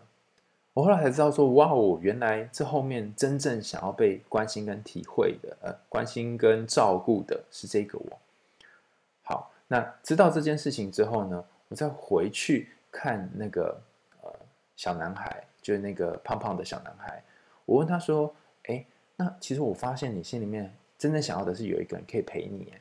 [0.79, 8.19] 我后来才知道说，哇哦，原来这后面真正想要被关心跟体会的，呃，关心跟照顾的是这个我。
[9.25, 13.77] 好，那知道这件事情之后呢，我再回去看那个
[14.23, 14.33] 呃
[14.77, 17.21] 小男孩，就是那个胖胖的小男孩，
[17.65, 18.33] 我问他说，
[18.69, 18.87] 哎，
[19.17, 22.73] 那其实我发现你心里面真正想要的是有一个人可以陪你。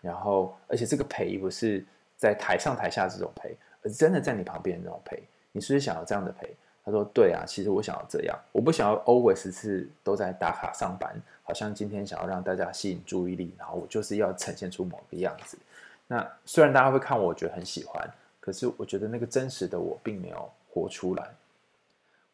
[0.00, 1.84] 然后，而且这个陪不是
[2.16, 5.22] 在台上台下这种陪，而是真的在你旁边那种陪。
[5.52, 6.48] 你是不是想要这样的陪？
[6.84, 15.56] 他说：“对啊，其实我想要这样，我不想要 always 是都在打卡上班，好像今天想要让大家吸引注意力，然后我就是要呈现出某个样子。
[16.06, 18.08] 那虽然大家会看我，我觉得很喜欢，
[18.40, 21.28] 可是我觉得那个真实的我并没有活出来。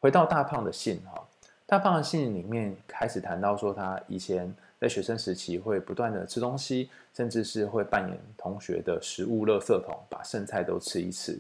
[0.01, 1.23] 回到大胖的信哈，
[1.67, 11.37] 大胖的信里面开始谈到说他以前。”在学生时期，会不断的吃东西，甚至是会扮演同学的食物垃圾桶，把剩菜都吃一吃。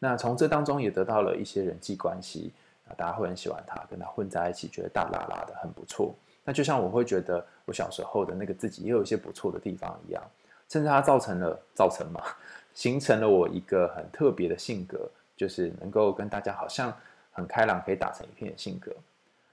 [0.00, 2.52] 那从这当中也得到了一些人际关系，
[2.96, 6.12] 大家会很喜欢他，跟他混在一起，觉得大喇喇的很不错。
[6.42, 10.22] 那就像我会觉得我小时候的那个自己也有一些不错的地方一样，
[10.68, 12.20] 甚至它造成了造成嘛，
[12.74, 16.92] 形成了我一个很特别的性格，就是能够跟大家好像
[17.30, 18.90] 很开朗，可以打成一片的性格。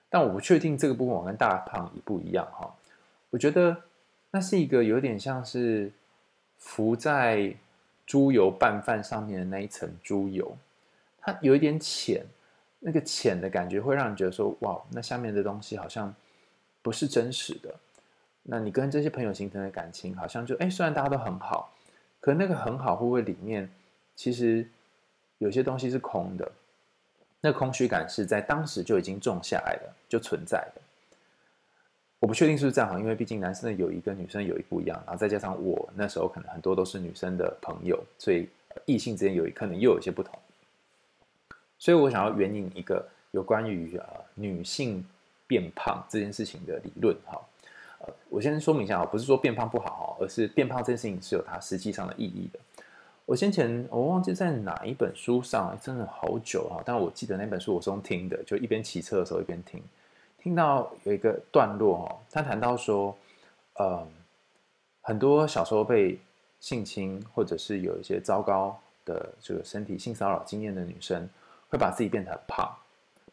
[0.09, 2.73] 但我不确定这个部分我跟大胖一不一样哈。
[3.29, 3.75] 我觉得
[4.31, 5.91] 那是一个有点像是
[6.57, 7.53] 浮在
[8.07, 10.57] 猪油拌饭上面的那一层猪油，
[11.19, 12.25] 它有一点浅，
[12.79, 16.15] 那个浅的感觉会让你觉得说，哇，那下面的东西好像
[16.81, 17.75] 不是真实的。
[18.41, 21.73] 那你跟这些朋友形成的感情，好像就哎，虽然大家都很好，
[22.21, 23.69] 可那个很好会不会里面
[24.15, 24.65] 其实
[25.37, 26.49] 有些东西是空的？
[27.41, 30.81] 那空虚感是在当时就已经种下来了，就存在的。
[32.19, 38.49] 我不确定是不是这样，因为毕竟男生的友谊跟女生的友谊不一样，然后再加上我那时候可能很多都是女生的朋友，所以
[38.85, 40.37] 异性之间友谊可能又有一些不同。
[41.77, 44.03] 所以我想要援引一个有关于呃
[44.33, 45.05] 女性
[45.45, 47.39] 变胖这件事情的理论哈。
[47.99, 52.59] 呃，我先说明一下啊，不是说变胖不好哈，而是变胖这件事情是有它实际上的意义的。
[53.25, 59.83] 我先前我忘记在哪一本书上，真的好久哈，但我记得那本书我是用听的，就一边骑车的时候一边听。
[60.47, 63.13] 听到有一个段落哦，他谈到说，
[63.73, 64.07] 呃，
[65.01, 66.17] 很多小时候被
[66.61, 71.27] 性侵或者是有一些糟糕的这个身体性骚扰经验的女生，
[71.69, 72.73] 会把自己变得很胖，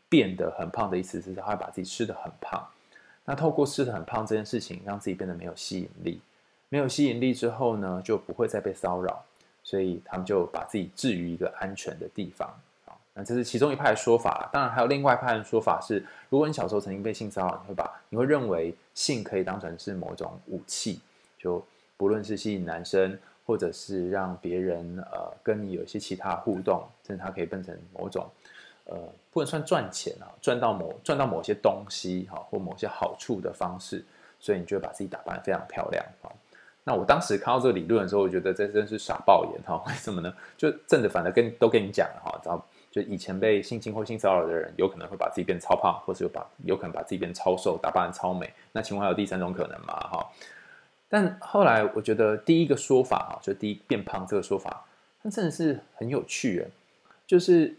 [0.09, 2.61] 变得很胖的意思是她会把自己吃得很胖。
[3.25, 6.21] 那透过吃得很胖这件事情，让自己变得没有吸引力，
[6.69, 9.25] 没有吸引力之后呢，就不会再被骚扰，
[9.63, 12.53] 所以他们就把自己置于一个安全的地方。
[13.17, 21.01] 那这是其中一派的说法，当然还有另外一派的说法是，如果你小时候曾经被性骚扰，你会把你会认为性可以当成是某种武器，
[21.39, 21.65] 就
[21.97, 28.29] 不论是吸引男生，或者是让别人呃跟你有一些其他互动，甚至它可以变成某种
[28.87, 28.97] 呃
[29.31, 34.05] 不能算赚钱啊，赚到某赚到某些东西哈，或某些好处的方式，
[34.41, 36.27] 所以你就会把自己打扮得非常漂亮啊。
[36.83, 40.35] 那我当时看到这个理论的时候，我觉得这真是傻爆眼哈， 为什么呢？
[40.57, 42.67] 就正着反的跟都跟你讲了哈，知道。
[42.95, 48.49] 就以前被性侵或性骚扰的人，有可能会把自己变超胖，或者有把有可能把自己变超瘦，打扮超美。
[48.71, 49.95] 那请问还有第三种可能吗？
[49.95, 50.25] 哈，
[51.09, 54.87] 但后来我觉得第一个说法哈，就第一变胖这个说法，
[55.21, 56.69] 它真的是很有趣诶。
[57.27, 57.75] 就是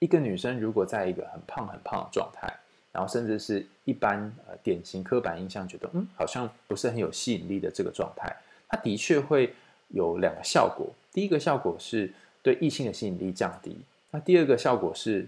[0.00, 2.52] 一个女生如果在一个很胖很胖的状态，
[2.90, 8.34] 然后甚至是一般呃典型刻板印象觉得嗯好像不是很有吸引力的这个状态，
[8.66, 9.54] 它的确会
[9.90, 10.92] 有两个效果。
[11.12, 13.78] 第一个效果是对异性的吸引力降低，
[14.10, 15.26] 那第二个效果是。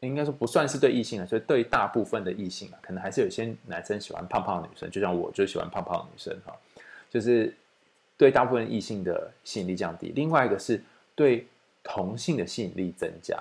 [0.00, 6.52] 应该说不算是对异性的，所以对大部分的异性啊，可能还是有些男生喜欢胖胖的女生，就像我就喜欢胖胖的女生哈，
[7.08, 7.54] 就是
[8.16, 10.12] 对大部分异性的吸引力降低。
[10.14, 10.82] 另外一个是
[11.14, 11.46] 对
[11.84, 13.38] 同性的吸引力增加。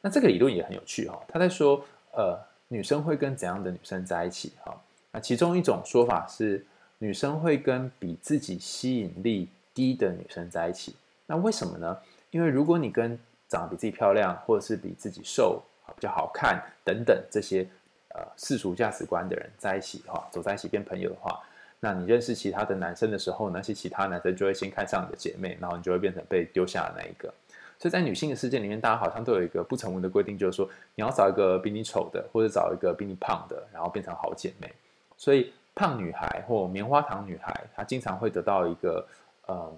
[0.00, 1.82] 那这个理论也很有趣哈，他在说
[2.12, 4.76] 呃女生会跟怎样的女生在一起哈？
[5.12, 6.66] 那其中一种说法是
[6.98, 10.96] 女生会跟比自己吸引力低的女生在一起。
[11.26, 11.96] 那为什么呢？
[12.30, 15.62] 因为如果你跟长得比自己漂亮，或者是比自己瘦，
[15.96, 17.66] 比较好看等等这些
[18.10, 21.40] 呃世俗价值观的人在一起的话，走在一起变朋友的话，
[21.80, 27.32] 那你认识其他的男生的时候，那些其他男生就会先看上你的姐妹，然后你就会变成被丢下的那一个。
[27.78, 34.70] 所以在女性的世界里面，大家好像都有一个不成文的规定，就是说你要找一个比你丑的，或者找一个比你胖的，然后变成好姐妹。
[35.16, 39.06] 所以胖女孩或棉花糖女孩，她经常会得到一个
[39.46, 39.72] 呃。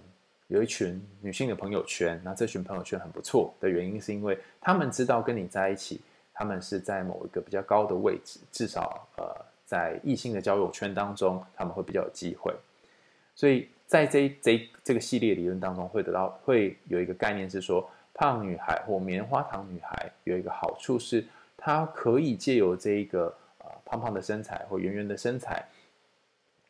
[0.50, 6.00] 有一群女性的朋友圈，那这群朋友圈很不错的原因，是因为他们知道跟你在一起，
[6.34, 9.24] 他们是在某一个比较高的位置，至少呃，
[9.64, 12.52] 在异性的交友圈当中，他们会比较有机会。
[13.36, 21.24] 所以在这这这个系列理论当中，会得到会有一个概念是说，胖女孩或棉花糖女孩有一个好处是，
[21.56, 25.64] 她可以借由这一个呃胖胖的身材或圆圆的身材，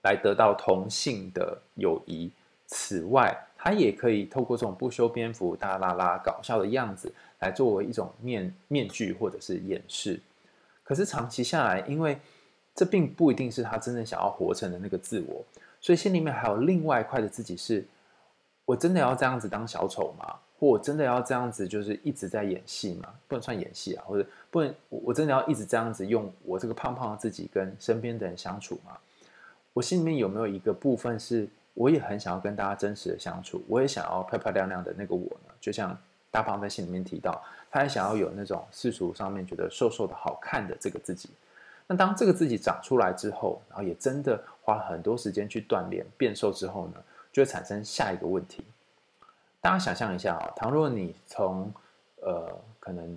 [0.03, 2.31] 来得到同性的友谊。
[2.73, 10.19] 此外，他也可以透过这种不修边幅、大啦啦搞笑的样子，来作为一种面面具或者是掩饰。
[10.83, 12.19] 可是长期下来，因为
[12.75, 15.45] 这并不一定是他真正想要活成的那个自我，
[15.79, 17.85] 所以心里面还有另外一块的自己是：
[18.65, 20.37] 我真的要这样子当小丑吗？
[20.59, 23.13] 或我真的要这样子就是一直在演戏吗？
[23.29, 28.97] 不能算演戏啊，或者不能，我真的要一直这样子用我这个胖胖的自己跟身边的人相处吗？
[29.75, 31.47] 我心里面有没有一个部分是？
[31.81, 35.97] 我也很想要跟大家真实的相处，我也想要漂漂亮亮的那个我呢，就像
[36.31, 41.31] 大胖在信里面提到，他也想要有那种世俗上面觉得瘦瘦的好看的这个自己。
[41.87, 48.63] 那当这个自己长出来之后，然后也真的花很多时间去锻炼变瘦之后呢，就会产生下一个问题。
[49.63, 51.73] 大家想象一下啊，倘若你从
[52.21, 53.17] 呃可能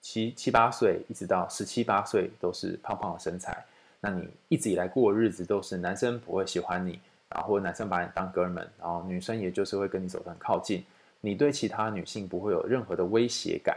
[0.00, 3.64] 七七八岁一直到十七八岁都是胖胖的身材，
[3.98, 7.00] 那你一直以来过的日子都是男生不会喜欢你。
[7.34, 10.84] 啊或者男生把你当哥们，然后女生也就是会跟你走得很靠近，
[11.20, 13.76] 你对其他女性不会有任何的威胁感。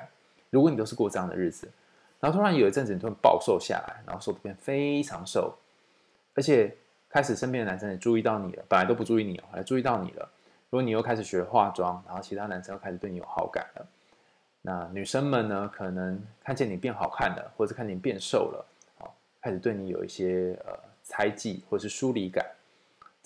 [0.50, 1.68] 如果你都是过这样的日子，
[2.20, 5.54] 然后突然有一阵子你突然暴瘦下来，然后瘦得变非常瘦，
[6.34, 6.74] 而且
[7.10, 10.30] 开始身边的男生也注意到你了，本来都不注意你哦，还注意到你了。
[10.70, 13.88] 如果你又开始学化妆，然后其他男生又开始对你有好感了，
[14.62, 18.66] 那女生们呢，可能看见你变好看了，或者看见你变瘦了，
[18.98, 22.46] 好开始对你有一些呃猜忌或是疏离感。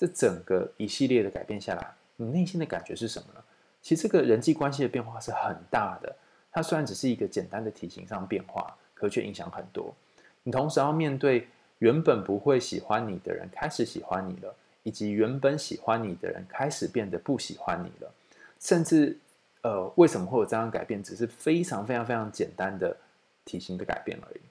[0.01, 3.43] 这整个一系列的改变下来，你内心的感觉是什么呢？
[3.83, 6.15] 其实这个人际关系的变化是很大的。
[6.51, 9.93] 它虽然只是一个简单的体型上变化，可却影响很多。
[10.41, 18.11] 你同时要面对原本不会喜欢你的人开始喜欢你了，以及原本喜欢你的人开始变得不喜欢你了。
[18.59, 19.15] 甚至，
[19.61, 21.03] 呃，为什么会有这样改变？
[21.03, 22.97] 只是非常非常非常简单的
[23.45, 24.41] 体型的改变而已。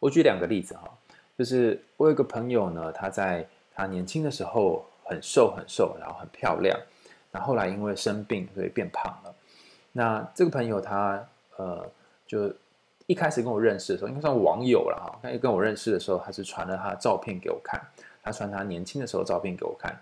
[0.00, 0.98] 我举两个例子哈，
[1.38, 3.48] 就是我有个朋友呢，他在。
[3.78, 6.76] 他年轻的时候很瘦很瘦，然后很漂亮。
[7.30, 9.32] 那后来因为生病，所以变胖了。
[9.92, 11.24] 那这个朋友他
[11.56, 11.88] 呃，
[12.26, 12.52] 就
[13.06, 15.16] 一开始跟我认识的时候，应该算网友了哈。
[15.22, 17.80] 他一跟我认识的时候，他是传了他的照片给我看。
[18.20, 19.96] 他传他年轻的时候照片给我看。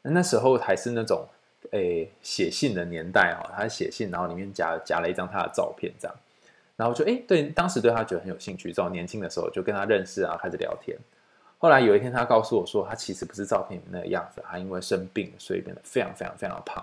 [0.00, 1.28] 那时候还是那种
[1.72, 6.16] 诶写信的年代哈，他写信，然后里面夹夹了一张他的照片这样。
[6.74, 10.96] 然后就诶对，当时对他觉得很有兴趣，在我年轻的时候就跟他认识啊，开始聊天。
[11.62, 16.82] 后来有一天，他告诉我说，他其实不是照片里面那个样子，他因为生病，所以变得非常非常非常的胖。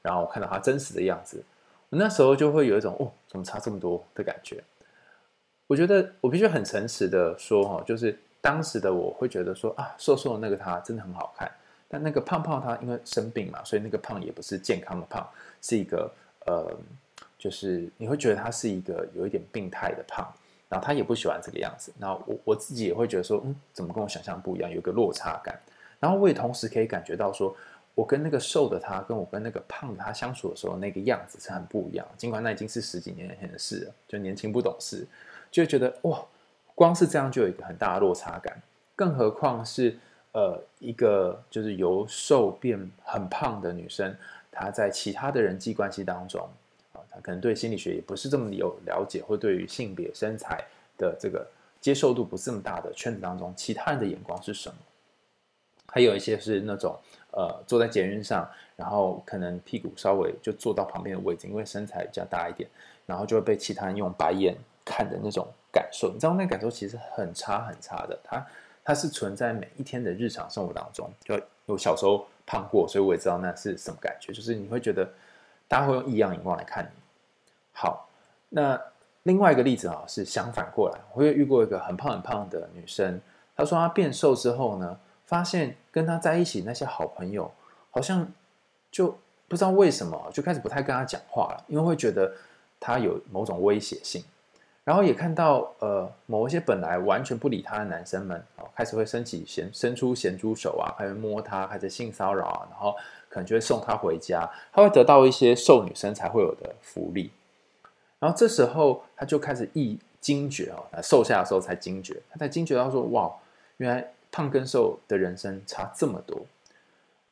[0.00, 1.44] 然后我看到他真实的样子，
[1.90, 4.64] 我那时候就会有一种哦，怎么差这么多的感觉。
[5.66, 11.50] 我觉得我必须很诚实的说哈，就是当时的我会觉得说啊，瘦瘦的那个他真的很好看，
[11.86, 15.28] 但那个胖胖他因为生病嘛，所以那个胖也不是健康的胖，
[15.60, 16.10] 是一个
[16.46, 16.74] 呃，
[17.38, 20.26] 就是你会觉得他是一个有一点病态的胖。
[20.68, 25.56] 然后他也不喜欢这个样子，然后我我自己也会觉得说，嗯，怎么跟我想象不一样，有个落差感。
[26.00, 27.56] 然后我也同时可以感觉到说，
[27.94, 32.06] 我跟那个瘦的他，跟我跟那个胖的他相处的时候，那个样子是很不一样。
[32.18, 35.06] 尽管那已经是十几年前的事了，就年轻不懂事，
[35.50, 36.20] 就觉得哇，
[36.74, 38.60] 光是这样就有一个很大的落差感。
[38.94, 39.96] 更何况是
[40.32, 44.14] 呃一个就是由瘦变很胖的女生，
[44.50, 46.46] 她在其他的人际关系当中。
[47.22, 50.64] 可能对心理学也不是这么有了解，或对于性别身材
[50.98, 51.46] 的这个
[51.80, 54.76] 接受度不是这么大的圈子当中，其他人的眼光是什么？
[55.88, 56.98] 还有一些是那种
[57.30, 62.68] 呃坐在捷运上，然后可能屁股稍微就坐到旁边的位置，因为身材比较大一点，
[63.06, 68.46] 然后就会被其他人用白眼看的那种感受，你知道那感受其实很差很差的，它
[68.84, 71.08] 它是存在每一天的日常生活当中。
[71.22, 75.08] 就我小时候胖过，所以我也知道那是什么感觉，就是你会觉得
[75.68, 77.02] 大家会用异样眼光来看你。
[77.78, 78.08] 好，
[78.48, 78.80] 那
[79.24, 83.20] 另外一个例子啊，是相反过来，我也遇过一个很胖很胖的女生，
[83.54, 87.52] 她说她变瘦之后呢，发现跟她在一起那些好朋友，
[87.90, 88.26] 好像
[88.90, 89.08] 就
[89.46, 92.32] 不知道为什么就开始不太跟她讲话了，因为会觉得
[92.80, 94.24] 她有某种威胁性。
[94.82, 102.94] 然后也看到呃某一些本来完全不理她的男生们哦，开始会伸起伸伸出咸猪手啊，开始摸她，开始性骚扰啊，然后
[103.28, 107.32] 可能就会送她回家，她会得到一些瘦女生才会有的福利。
[108.18, 113.34] 然后这时候他就开始一惊觉哦，瘦下的时候才惊觉，他才惊觉到说哇，
[113.76, 116.40] 原来胖跟瘦的人生差这么多。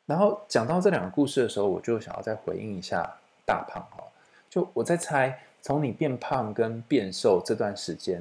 [0.07, 4.05] 然后讲到这两个故事的时候，我就想要再回应一下大胖哈，
[4.49, 5.41] 就我在猜。
[5.66, 8.20] 从你变胖跟变瘦这段时间，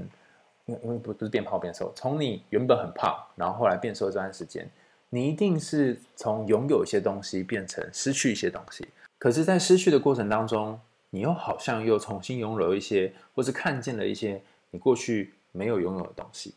[0.66, 4.66] 因为因为不不是变胖变瘦，从你原本很胖，然后后来变瘦这段时间，
[5.10, 8.88] 你一定是从拥有一些东西变成失去一些东西。
[9.20, 10.80] 可是，在失去的过程当中，
[11.14, 14.42] 你又好像又重新拥有一些，或是看见了一些
[14.72, 16.56] 你过去没有拥有的东西。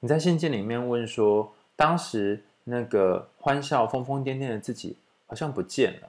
[0.00, 6.08] 你在信件里面问说，当时那个欢笑疯疯癫癫的自己好像不见了，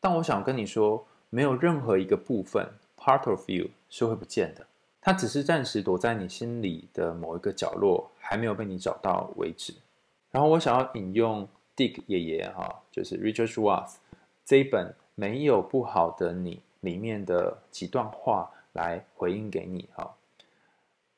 [0.00, 2.66] 但我想跟你说，没有任何一个部分。
[2.98, 4.66] Part of you 是会不见的，
[5.00, 9.72] 它只是暂时躲在你心里的某一个角落，还没有被你找到为止。
[10.32, 13.94] 然后我想要引用 Dick 爷爷哈，就是 Richard Schwartz
[14.44, 20.14] 这一本《没有不好的你》里面的几段话来回应给你哈。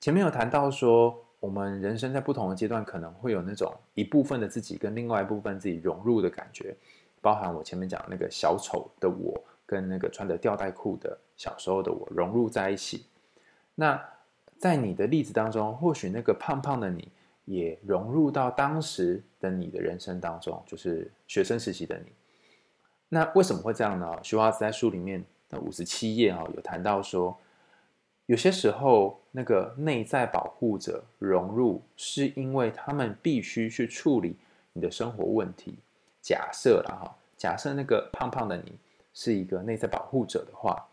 [0.01, 6.77] 前面有谈到说，我们人生在不同的阶段，可能会有那种一部分的自己跟另外一部分自己融入的感觉，
[7.21, 9.43] 包含我前面讲那个小丑的我。
[9.65, 13.07] 跟那个穿着吊带裤的小时候的我融入在一起。
[13.75, 13.99] 那
[14.59, 17.09] 在你的例子当中，或许那个胖胖的你
[17.47, 22.13] 也融入到当时的你的人生当中，就是学生时期的你。
[23.09, 24.15] 那为什么会这样呢？
[24.23, 27.39] 徐华子在书里面那五十七页啊，有谈到说，
[28.27, 34.35] 有些时候那个内在保护者融入，是因为他们必须去处理
[34.73, 35.77] 你的生活问题。
[36.21, 38.73] 假设了哈，假设那个胖胖的你。
[39.15, 40.89] 是一个内在保护者的话，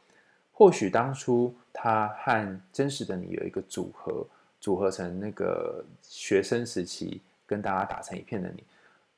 [0.51, 4.27] 或许当初他和真实的你有一个组合，
[4.59, 8.61] 组合成那个学生时期跟大家打成一片的你，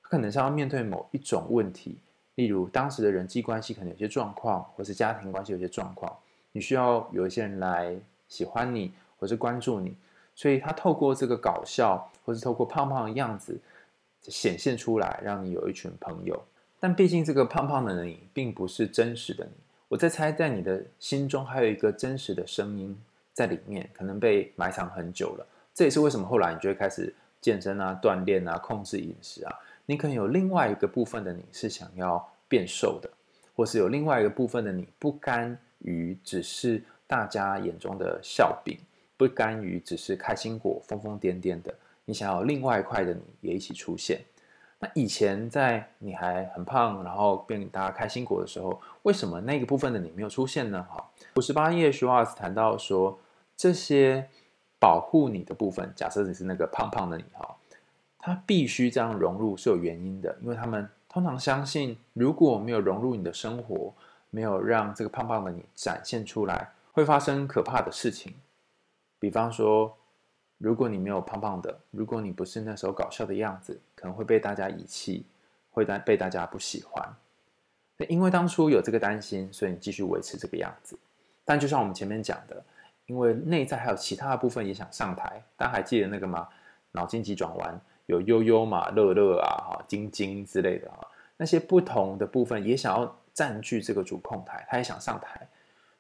[0.03, 1.97] 可能是要面对某一种问题，
[2.35, 6.11] 例如当时的人际关系可能有些状况，或是家庭关系有些状况，
[6.51, 7.95] 你需要有一些人来
[8.27, 9.95] 喜欢你，或是关注你，
[10.33, 13.59] 所以他透过这个搞笑，或是透过胖胖的样子
[14.21, 16.41] 显现出来，让你有一群朋友。
[16.79, 19.51] 但毕竟这个胖胖的你并不是真实的你，
[19.87, 22.97] 我在猜，在你的心中还有一个真实的声音
[23.33, 25.45] 在里面，可能被埋藏很久了。
[25.73, 29.55] 这也是为什么后来你就会开始健身啊、锻炼啊、控制饮食啊。
[29.91, 33.09] 你可能有另外一个部分的你是想要变瘦的，
[33.53, 38.77] 或是有另外一个部分的你不甘于只是大家眼中的笑柄，
[39.17, 41.75] 不甘于只是开心果、疯疯癫癫的。
[42.05, 44.21] 你想要另外一块的你也一起出现。
[44.79, 50.87] 那以前在你还很胖，然后变大家开心果的时候，为什么那个部分的你没有出现呢？
[50.89, 53.19] 哈，五十八页徐华斯谈到说，
[53.57, 54.25] 这些
[54.79, 57.57] 保护你的部分，假设你是那个胖胖的你哈，
[58.21, 63.93] 他必须这样融入是有原因的，因为他们通常相信，如果没有融入你的生活，
[64.29, 68.35] 没有让这个胖胖的你展现出来，会发生可怕的事情，
[69.19, 69.97] 比方说。
[70.63, 75.25] 如果你没有胖胖的，如果你不是那时候搞笑的样子，可能会被大家遗弃，
[75.71, 77.03] 会被大家不喜欢。
[78.07, 80.95] 因为当初有这个担心，所以你继续维持这个样子。
[81.43, 82.63] 但就像我们前面讲的，
[83.07, 86.47] 因为内在还有其他的部分也想上台，大家还记得那个吗？
[86.91, 95.47] 脑筋急转弯有悠悠嘛、乐乐啊、哈、晶晶之类的哈，那些不同的部分也想要占据这个主控台，他也想上台。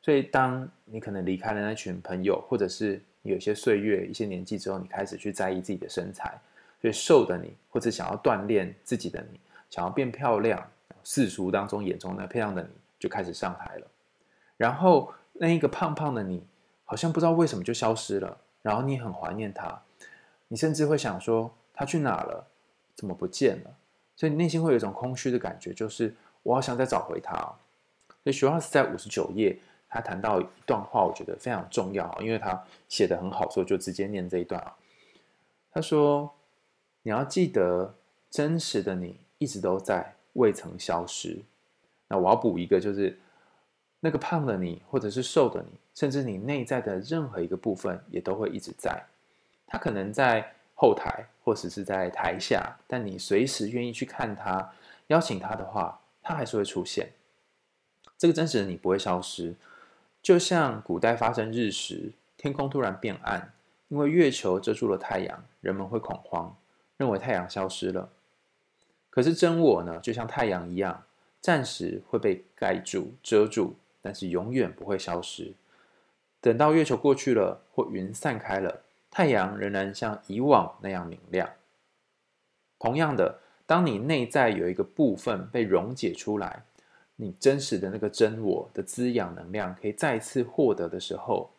[0.01, 6.39] 所以当你可能离开了那群朋友，或者是有些岁月、一些年纪之后，你开始去在意自己的身材，
[6.81, 9.39] 所以瘦的你，或者想要锻炼自己的你，
[9.69, 10.67] 想要变漂亮，
[11.03, 13.87] 世俗当中眼中那漂亮的你，就开始上台了。
[14.57, 16.43] 然后那一个胖胖的你，
[16.83, 18.37] 好像不知道为什么就消失了。
[18.63, 19.81] 然后你很怀念他，
[20.47, 22.47] 你甚至会想说他去哪了？
[22.93, 23.75] 怎么不见了？
[24.15, 26.13] 所以你内心会有一种空虚的感觉，就是
[26.43, 27.33] 我好想再找回他。
[28.23, 29.57] 所以徐老师在五十九页，
[29.89, 34.75] 他谈到一段话，我觉得非常重要，因为他写得很好，所以就直接念这一段啊。
[35.71, 36.31] 他说
[37.01, 37.95] ：“你要记得，
[38.29, 41.41] 真实的你一直都在，未曾消失。”
[42.07, 43.17] 那我要补一个，就是
[44.01, 49.03] 那个胖的你，或者是瘦的你，甚至你内在的任何一个部分，也都会一直在。
[49.65, 54.73] 他可能在后台，或者是在台下，但你随时愿意去看他，
[55.09, 57.11] 邀请他的话，他还是会出现。
[58.17, 59.53] 这个真实的你不会消失。
[60.23, 63.53] 就像古代发生日食，天空突然变暗，
[63.89, 66.57] 因为月球遮住了太阳，人们会恐慌，
[66.97, 68.09] 认为太阳消失了。
[69.11, 71.03] 可是真我呢，就像太阳一样，
[71.39, 75.53] 暂时会被盖住、遮住，但是永远不会消失。
[76.39, 78.81] 等到月球过去了，或云散开了，
[79.11, 81.47] 太阳仍然像以往那样明亮。
[82.79, 86.63] 同样的，当你内在有一个部分被溶解出来，
[87.17, 91.51] 你真实的那个真我的滋养能量可以再次获得的时候，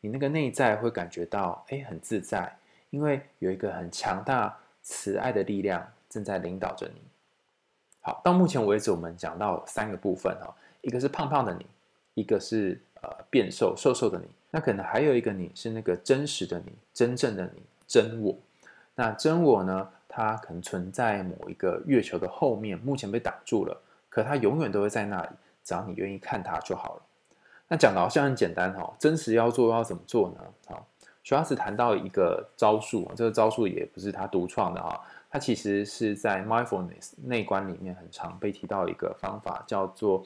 [0.00, 2.58] 你那个内在会感觉到哎，很自在，
[2.90, 7.00] 因为有一个很强大慈爱的力量正在领导着你。
[8.00, 10.52] 好，到目前为止我们讲到三个部分哦，
[10.82, 11.66] 一个是胖胖的你，
[12.14, 18.36] 一个是呃变瘦瘦瘦的你，那可能还有一个你是那个真实的你，真正的你，真我。
[18.94, 23.80] 那真我呢，它可能存在某一个月球的后面，目前被挡住了。
[24.08, 25.28] 可它永远都会在那里，
[25.62, 27.02] 只要你愿意看它就好了。
[27.68, 30.36] 那讲的好像很简单哈，真实要做要怎么做呢？
[30.66, 30.86] 好，
[31.22, 34.98] 徐老师谈到一个招数，这个招数也不是他独创的啊，
[35.28, 40.24] 它其实是在 mindfulness 内观里面很常被提到一个方法，叫做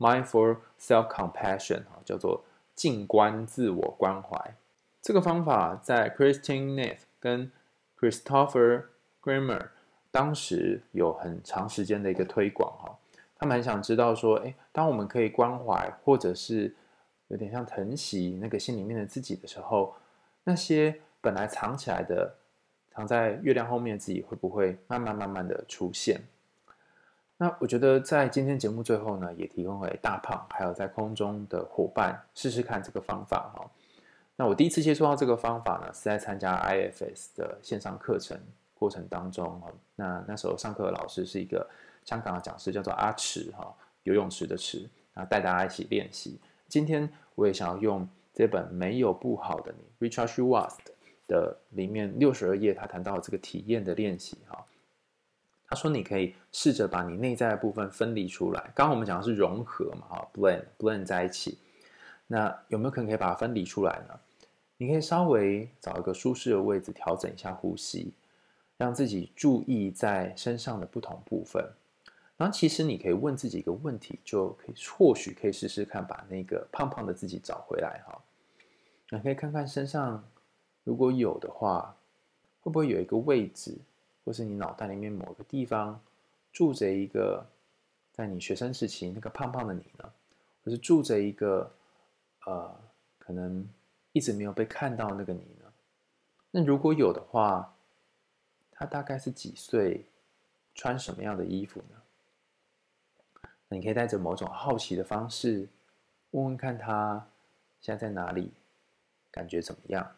[0.00, 2.42] mindful self compassion 哈，叫做
[2.74, 4.56] 静观自我关怀。
[5.00, 7.52] 这个方法在 Kristin Neff 跟
[7.98, 8.84] Christopher
[9.22, 9.68] Kramer
[10.10, 12.98] 当时有很长时间的一个推广哈，
[13.38, 16.74] 他们很想知道说，诶，当我们可以关怀或者是
[17.28, 19.94] 有点像疼惜那个心里面的自己的时候，
[20.44, 22.34] 那些本来藏起来的、
[22.90, 26.20] 藏在月亮后面的自己，会不会慢慢慢慢的出现？
[27.42, 33.70] 那我觉得在今天节目最后呢，也提供给大胖还有在空中的伙伴试试看这个方法哈。
[34.36, 38.38] 那我第一次接触到这个方法呢，是在参加 IFS 的线上课程。
[38.74, 41.68] 过程当中哈，那那时候上课的老师是一个
[42.04, 43.74] 香港的讲师，叫做阿池哈，
[44.04, 46.38] 游泳池的池，然后带大家一起练习。
[46.66, 50.92] 今天我也想要用这本《没有不好的你》（Richard s c h w a r t
[51.26, 54.64] 的里面六十二页，他谈到这个体验的练习哈。
[55.70, 58.60] 他说你可以试着把你内在的部分分离出来。
[58.74, 61.58] 刚刚我们讲的是融合嘛，哈，blend blend 在一起。
[62.26, 64.20] 那有没有可能可以把它分离出来呢？
[64.76, 68.12] 你可以稍微找一个舒适的位置，调整一下呼吸。
[68.76, 71.62] 让自己注意在身上的不同部分，
[72.38, 78.18] 然后其实你可以问自己一个问题，就可以或许可以试试看，把那个胖胖的自己找回来哈。
[79.10, 80.24] 你可以看看身上
[80.82, 81.94] 如果有的话，
[82.62, 83.76] 会不会有一个位置，
[84.24, 86.00] 或是你脑袋里面某个地方
[86.52, 87.46] 住着一个
[88.12, 90.12] 在你学生时期那个胖胖的你呢？
[90.64, 91.72] 或是住着一个
[92.46, 92.74] 呃，
[93.18, 93.68] 可能
[94.12, 95.72] 一直没有被看到那个你呢？
[96.50, 97.74] 那如果有的话，
[98.72, 100.06] 他大概是几岁？
[100.72, 103.50] 穿什么样的衣服呢？
[103.68, 105.68] 你可以带着某种好奇的方式，
[106.30, 107.26] 问问看他
[107.80, 108.52] 现在在哪里，
[109.30, 110.16] 感觉怎么样？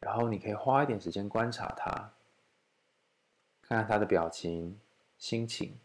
[0.00, 1.90] 然后你可以花一点时间观察他，
[3.62, 4.78] 看看他的表情、
[5.18, 5.78] 心情。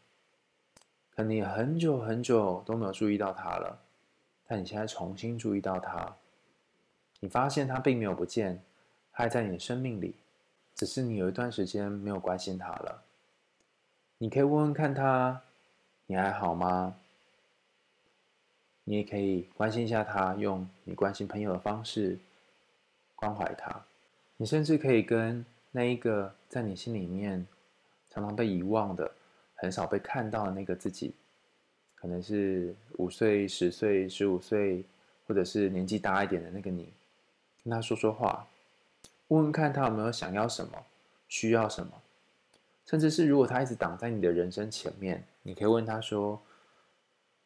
[1.16, 3.80] 可能你很久很久都没有注意到他了，
[4.48, 6.16] 但你现在重新注意到他，
[7.20, 8.64] 你发现他并没有不见。
[9.12, 10.16] 他还在你的生命里，
[10.74, 13.04] 只是你有一段时间没有关心他了。
[14.18, 15.44] 你可以问问看他，
[16.08, 16.96] 你还好吗？
[18.86, 22.18] 你也可以关心一下他，用你关心朋友的方式
[23.16, 23.84] 关怀他。
[24.38, 27.46] 你甚至可以跟那一个在你心里面
[28.10, 29.10] 常常被遗忘的、
[29.56, 31.14] 很少被看到的那个自己，
[31.96, 34.84] 可能是五岁、十岁、十五岁，
[35.28, 36.92] 或者是年纪大一点的那个你，
[37.64, 38.48] 跟他说说话。
[39.30, 40.86] 问问看他有没有想要什么，
[41.28, 41.92] 需要什么，
[42.86, 46.40] 甚至是如果他一直挡在你的人生前面，你可以问他说：“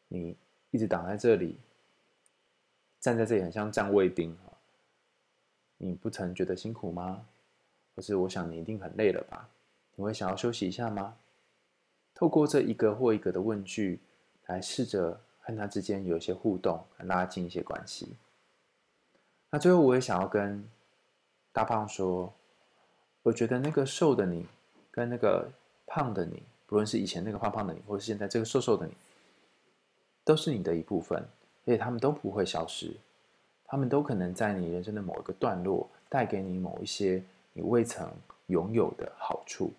[0.10, 0.36] 你
[0.72, 1.58] 一直挡在这里，
[3.00, 4.36] 站在这里很像站卫兵，
[5.78, 7.26] 你不曾觉得辛苦吗？
[7.96, 9.50] 或是我想你一定很累了吧？
[9.96, 11.16] 你会想要休息一下吗？”
[12.14, 14.00] 透过这一个或一个的问句，
[14.48, 18.16] 来试着和他之间有一些互动，拉近一些关系。
[19.50, 20.68] 那最后，我也想要跟。
[21.54, 22.32] 大胖说
[23.24, 24.46] ：“我觉得那个瘦的你，
[24.92, 25.50] 跟那个
[25.88, 28.94] 胖的你，不论是以前那个胖胖的你，或是现在这个瘦瘦的你，
[30.24, 31.18] 都是你的一部分，
[31.66, 32.96] 而且他们都不会消失，
[33.68, 37.22] 他们都可能在你人生的某一个段落带给你某一些
[37.54, 38.10] 你未曾
[38.48, 39.74] 拥有的好处。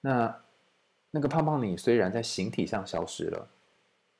[0.00, 0.40] 那
[1.10, 3.48] 那个胖胖你虽然在形体上消失了，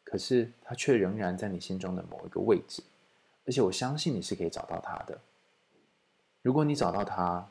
[0.03, 2.83] 可是他却仍然在你心中的某一个位置，
[3.47, 5.21] 而且我相信你是可以找到他的。
[6.43, 7.49] 如果你找到他，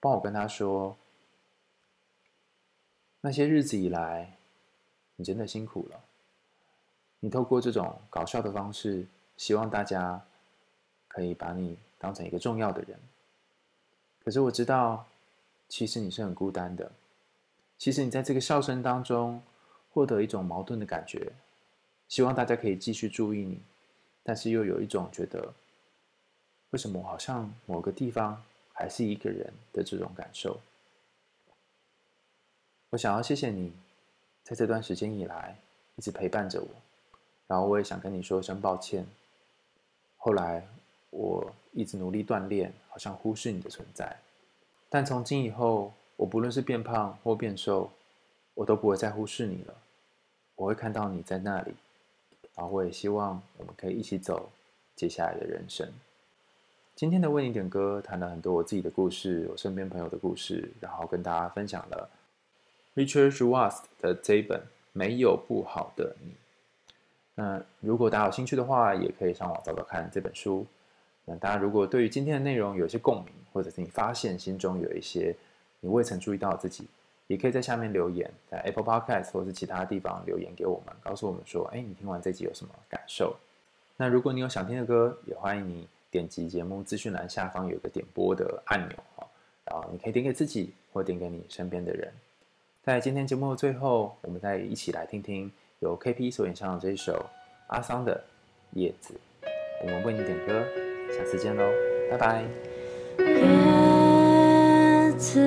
[0.00, 0.96] 帮我跟他说，
[3.20, 4.36] 那些日子以来，
[5.16, 6.00] 你真的辛苦了。
[7.20, 9.06] 你透过这种搞笑的方式，
[9.42, 10.22] 希望大家
[11.08, 12.96] 可以把你当成一个重要的人。
[14.24, 15.04] 可是我知道，
[15.68, 16.92] 其实你是很孤单的。
[17.76, 19.42] 其实你在这个笑声当中
[19.90, 21.32] 获得一种矛盾的感觉，
[22.06, 23.60] 希望大家可以继续注意你，
[24.22, 25.52] 但是又有一种觉得，
[26.70, 28.40] 为什么我好像某个地方
[28.72, 30.60] 还是一个人的这种感受。
[32.90, 33.72] 我想要谢谢你，
[34.44, 35.58] 在这段时间以来
[35.96, 36.68] 一直陪伴着我。
[37.48, 39.04] 然后我也想跟你说声抱歉。
[40.24, 40.64] 后来
[41.10, 44.16] 我一直努力锻炼，好像忽视你的存在。
[44.88, 47.90] 但从今以后，我不论是变胖或变瘦，
[48.54, 49.74] 我都不会再忽视你了。
[50.54, 51.74] 我会看到你在那里，
[52.54, 54.48] 然后我也希望我们可以一起走
[54.94, 55.90] 接下来的人生。
[56.94, 62.08] 今天的为你点歌谈了很多我自己的故事，我身边朋友的故事，然后跟大家分享了
[62.94, 64.60] Richard Schwartz 的这一本
[64.92, 66.28] 《没有不好的你》。
[67.34, 70.66] 那如果大家有兴趣的话，也可以上网找找看这本书。
[71.24, 75.34] 那大家如果对于今天的内容有一些共鸣，或者是你发现心中有一些
[75.80, 76.86] 你未曾注意到的自己，
[77.28, 83.36] 也可以在下面留言，在 Apple Podcast 或是其他地方留言给我们，告诉我们说，哎，你听完这集有什么感受？
[83.96, 89.26] 那如果你有想听的歌，也欢迎你点击节目资讯栏下方有个点播的按钮哈，
[89.64, 92.12] 然后你可以点给自己，或点给你身边的人。
[92.82, 95.50] 在今天节目的最后，我们再一起来听听。
[95.82, 97.26] 由 KP 所演唱的这一首
[97.66, 98.14] 阿桑的
[98.78, 99.14] 《叶子》，
[99.82, 100.62] 我们为你点歌，
[101.10, 101.64] 下次见喽，
[102.08, 102.44] 拜拜。
[103.18, 105.40] 叶子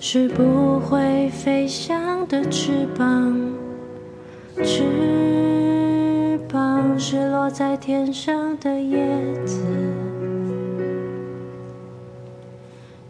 [0.00, 3.54] 是不会飞翔的翅膀，
[4.64, 9.06] 翅膀是落在天上的叶
[9.44, 9.62] 子。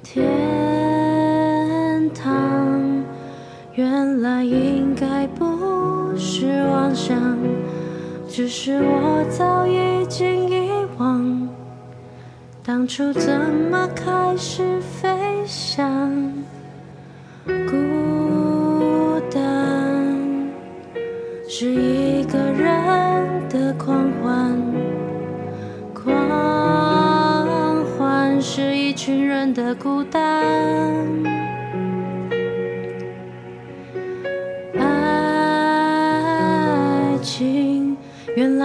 [0.03, 0.29] 天
[2.13, 3.05] 堂
[3.75, 4.62] 原来应该不
[6.95, 7.19] 想，
[8.29, 11.49] 只是我早已经遗忘，
[12.65, 13.41] 当初怎
[13.71, 15.09] 么开始飞
[15.47, 16.33] 翔？
[17.45, 20.51] 孤单
[21.49, 24.57] 是一个人的狂欢，
[25.93, 31.32] 狂欢是一群人的孤单。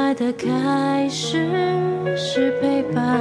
[0.07, 1.37] 爱的开始
[2.15, 3.19] 是陪伴，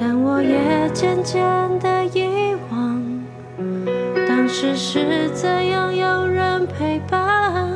[0.00, 1.44] 但我也渐渐
[1.80, 3.04] 的遗忘，
[4.26, 7.68] 当时是怎样有人陪伴。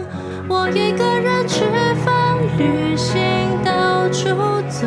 [0.49, 1.67] 我一个人吃
[2.07, 3.21] 饭、旅行、
[3.63, 4.31] 到处
[4.71, 4.87] 走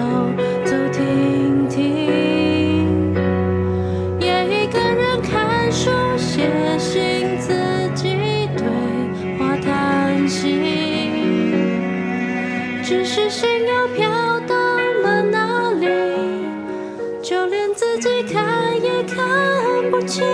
[20.10, 20.26] 看不清。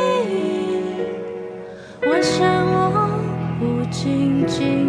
[2.03, 3.09] 我想我
[3.59, 4.84] 不仅仅